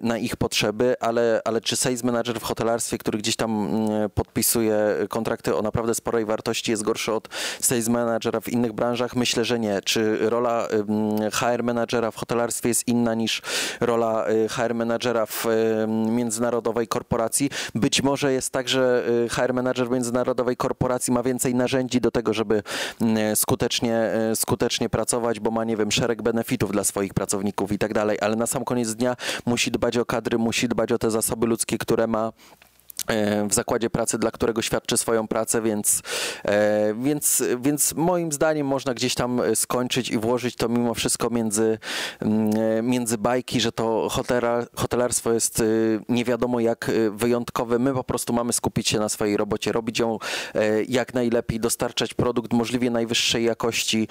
na 0.00 0.18
ich 0.18 0.36
potrzeby, 0.36 0.94
ale, 1.00 1.40
ale 1.44 1.60
czy 1.60 1.76
sales 1.76 2.04
manager 2.04 2.40
w 2.40 2.42
hotelarstwie, 2.42 2.98
który 2.98 3.18
gdzieś 3.18 3.36
tam 3.36 3.70
podpisuje 4.14 4.76
kontrakty 5.08 5.56
o 5.56 5.62
naprawdę 5.62 5.94
sporej 5.94 6.24
wartości 6.24 6.70
jest 6.70 6.82
gorszy 6.82 7.12
od 7.12 7.28
sales 7.60 7.88
managera 7.88 8.40
w 8.40 8.48
innych 8.48 8.72
branżach? 8.72 9.16
Myślę, 9.16 9.44
że 9.44 9.58
nie. 9.58 9.80
Czy 9.82 10.30
rola 10.30 10.68
HR 11.32 11.62
managera 11.64 12.10
w 12.10 12.16
hotelarstwie 12.16 12.69
jest 12.70 12.88
inna 12.88 13.14
niż 13.14 13.42
rola 13.80 14.28
y, 14.28 14.48
HR 14.48 14.74
menadżera 14.74 15.26
w 15.26 15.46
y, 15.46 15.86
międzynarodowej 15.88 16.88
korporacji. 16.88 17.50
Być 17.74 18.02
może 18.02 18.32
jest 18.32 18.50
tak, 18.50 18.68
że 18.68 19.04
y, 19.24 19.28
HR 19.28 19.54
menadżer 19.54 19.90
międzynarodowej 19.90 20.56
korporacji 20.56 21.12
ma 21.12 21.22
więcej 21.22 21.54
narzędzi 21.54 22.00
do 22.00 22.10
tego, 22.10 22.34
żeby 22.34 22.62
skutecznie, 23.34 24.10
skutecznie 24.34 24.88
pracować, 24.88 25.40
bo 25.40 25.50
ma, 25.50 25.64
nie 25.64 25.76
wiem, 25.76 25.92
szereg 25.92 26.22
benefitów 26.22 26.72
dla 26.72 26.84
swoich 26.84 27.14
pracowników 27.14 27.72
i 27.72 27.78
tak 27.78 27.94
dalej, 27.94 28.18
ale 28.20 28.36
na 28.36 28.46
sam 28.46 28.64
koniec 28.64 28.94
dnia 28.94 29.16
musi 29.46 29.70
dbać 29.70 29.96
o 29.96 30.04
kadry, 30.04 30.38
musi 30.38 30.68
dbać 30.68 30.92
o 30.92 30.98
te 30.98 31.10
zasoby 31.10 31.46
ludzkie, 31.46 31.78
które 31.78 32.06
ma 32.06 32.32
w 33.48 33.54
zakładzie 33.54 33.90
pracy, 33.90 34.18
dla 34.18 34.30
którego 34.30 34.62
świadczy 34.62 34.96
swoją 34.96 35.28
pracę, 35.28 35.62
więc, 35.62 36.02
e, 36.44 36.94
więc, 36.94 37.42
więc 37.60 37.94
moim 37.94 38.32
zdaniem 38.32 38.66
można 38.66 38.94
gdzieś 38.94 39.14
tam 39.14 39.40
skończyć 39.54 40.10
i 40.10 40.18
włożyć 40.18 40.56
to 40.56 40.68
mimo 40.68 40.94
wszystko 40.94 41.30
między, 41.30 41.78
mm, 42.20 42.86
między 42.86 43.18
bajki, 43.18 43.60
że 43.60 43.72
to 43.72 44.08
hotela, 44.10 44.64
hotelarstwo 44.74 45.32
jest 45.32 45.62
nie 46.08 46.24
wiadomo 46.24 46.60
jak 46.60 46.90
wyjątkowe. 47.10 47.78
My 47.78 47.94
po 47.94 48.04
prostu 48.04 48.32
mamy 48.32 48.52
skupić 48.52 48.88
się 48.88 48.98
na 48.98 49.08
swojej 49.08 49.36
robocie, 49.36 49.72
robić 49.72 49.98
ją 49.98 50.18
e, 50.54 50.82
jak 50.82 51.14
najlepiej, 51.14 51.60
dostarczać 51.60 52.14
produkt 52.14 52.52
możliwie 52.52 52.90
najwyższej 52.90 53.44
jakości. 53.44 54.08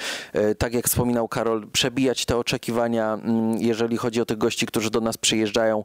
Tak 0.57 0.73
jak 0.73 0.87
wspominał 0.87 1.27
Karol, 1.27 1.67
przebijać 1.71 2.25
te 2.25 2.37
oczekiwania, 2.37 3.13
mm, 3.13 3.57
jeżeli 3.57 3.97
chodzi 3.97 4.21
o 4.21 4.25
tych 4.25 4.37
gości, 4.37 4.65
którzy 4.65 4.89
do 4.89 5.01
nas 5.01 5.17
przyjeżdżają, 5.17 5.83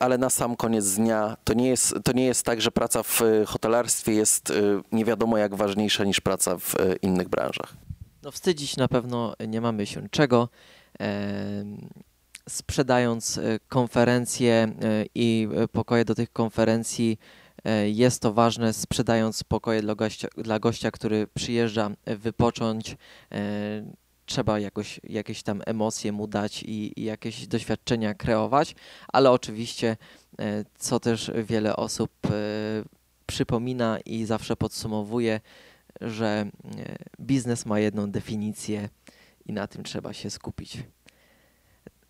ale 0.00 0.18
na 0.18 0.30
sam 0.30 0.56
koniec 0.56 0.94
dnia 0.94 1.36
to 1.44 1.54
nie 1.54 1.68
jest, 1.68 1.94
to 2.04 2.12
nie 2.12 2.24
jest 2.28 2.42
tak, 2.42 2.60
że 2.60 2.70
praca 2.70 3.02
w 3.02 3.22
e, 3.22 3.44
hotelarstwie 3.46 4.12
jest 4.12 4.50
e, 4.50 4.54
nie 4.92 5.04
wiadomo 5.04 5.38
jak 5.38 5.54
ważniejsza 5.54 6.04
niż 6.04 6.20
praca 6.20 6.58
w 6.58 6.74
e, 6.74 6.96
innych 7.02 7.28
branżach. 7.28 7.76
No 8.22 8.30
wstydzić 8.30 8.76
na 8.76 8.88
pewno 8.88 9.34
nie 9.48 9.60
mamy 9.60 9.86
się 9.86 10.08
czego. 10.08 10.48
Sprzedając 12.48 13.40
konferencje 13.68 14.72
i 15.14 15.48
pokoje 15.72 16.04
do 16.04 16.14
tych 16.14 16.32
konferencji, 16.32 17.18
jest 17.84 18.22
to 18.22 18.32
ważne, 18.32 18.72
sprzedając 18.72 19.44
pokoje 19.44 19.82
dla 19.82 19.94
gościa, 19.94 20.28
dla 20.36 20.58
gościa 20.58 20.90
który 20.90 21.26
przyjeżdża 21.34 21.90
wypocząć 22.06 22.96
trzeba 24.28 24.58
jakoś, 24.58 25.00
jakieś 25.04 25.42
tam 25.42 25.62
emocje 25.66 26.12
mu 26.12 26.26
dać 26.26 26.62
i, 26.62 27.00
i, 27.00 27.04
jakieś 27.04 27.46
doświadczenia 27.46 28.14
kreować, 28.14 28.74
ale 29.12 29.30
oczywiście, 29.30 29.96
co 30.78 31.00
też 31.00 31.30
wiele 31.44 31.76
osób 31.76 32.10
e, 32.26 32.30
przypomina 33.26 33.98
i 34.06 34.24
zawsze 34.24 34.56
podsumowuje, 34.56 35.40
że 36.00 36.26
e, 36.26 36.48
biznes 37.20 37.66
ma 37.66 37.80
jedną 37.80 38.10
definicję 38.10 38.88
i 39.46 39.52
na 39.52 39.66
tym 39.66 39.84
trzeba 39.84 40.12
się 40.12 40.30
skupić. 40.30 40.78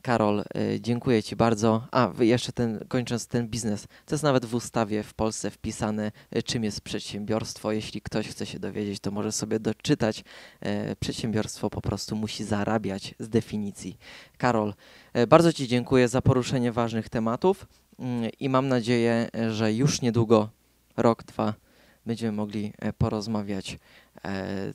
Karol, 0.03 0.45
dziękuję 0.81 1.23
Ci 1.23 1.37
bardzo. 1.37 1.89
A, 1.91 2.13
jeszcze 2.21 2.53
ten, 2.53 2.85
kończąc 2.89 3.27
ten 3.27 3.49
biznes, 3.49 3.87
to 4.07 4.15
jest 4.15 4.25
nawet 4.25 4.45
w 4.47 4.55
ustawie 4.55 5.03
w 5.03 5.15
Polsce 5.15 5.51
wpisane, 5.51 6.13
czym 6.45 6.65
jest 6.65 6.81
przedsiębiorstwo. 6.81 7.73
Jeśli 7.73 8.01
ktoś 8.01 8.29
chce 8.29 8.47
się 8.47 8.59
dowiedzieć, 8.59 9.01
to 9.01 9.11
może 9.11 9.33
sobie 9.33 9.61
doczytać. 9.61 10.25
Przedsiębiorstwo 11.01 11.71
po 11.71 11.81
prostu 11.81 12.17
musi 12.17 12.45
zarabiać 12.45 13.15
z 13.19 13.29
definicji. 13.29 13.99
Karol, 14.39 14.75
bardzo 15.29 15.53
Ci 15.53 15.69
dziękuję 15.69 16.09
za 16.09 16.23
poruszenie 16.23 16.73
ważnych 16.73 17.09
tematów 17.09 17.67
i 18.41 18.49
mam 18.49 18.69
nadzieję, 18.69 19.29
że 19.51 19.73
już 19.73 20.03
niedługo, 20.03 20.49
rok, 20.97 21.23
dwa, 21.23 21.55
będziemy 22.07 22.33
mogli 22.33 22.73
porozmawiać 22.99 23.79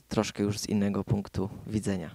troszkę 0.08 0.42
już 0.42 0.58
z 0.58 0.68
innego 0.68 1.04
punktu 1.04 1.48
widzenia. 1.66 2.10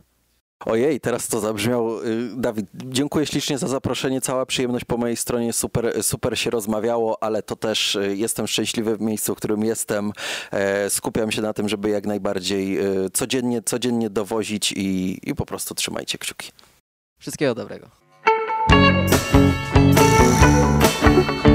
Ojej, 0.66 1.00
teraz 1.00 1.28
to 1.28 1.40
zabrzmiało. 1.40 2.06
Y, 2.06 2.30
Dawid, 2.36 2.66
dziękuję 2.74 3.26
ślicznie 3.26 3.58
za 3.58 3.68
zaproszenie. 3.68 4.22
Cała 4.22 4.46
przyjemność 4.46 4.86
po 4.86 4.98
mojej 4.98 5.16
stronie. 5.16 5.54
Super, 5.54 6.04
super 6.04 6.40
się 6.40 6.50
rozmawiało, 6.50 7.24
ale 7.24 7.44
to 7.44 7.56
też 7.56 7.98
jestem 8.16 8.48
szczęśliwy 8.48 8.98
w 8.98 9.02
miejscu, 9.02 9.36
w 9.36 9.38
którym 9.38 9.64
jestem. 9.64 10.12
E, 10.52 10.90
Skupiam 10.90 11.32
się 11.32 11.42
na 11.42 11.54
tym, 11.54 11.70
żeby 11.70 11.90
jak 11.90 12.06
najbardziej 12.06 12.80
codziennie, 13.14 13.62
codziennie 13.62 14.10
dowozić 14.10 14.72
i, 14.72 15.20
i 15.30 15.36
po 15.36 15.46
prostu 15.46 15.76
trzymajcie 15.76 16.18
kciuki. 16.18 16.52
Wszystkiego 17.20 17.56
dobrego. 17.56 17.90
Thank 21.22 21.44
you. 21.46 21.49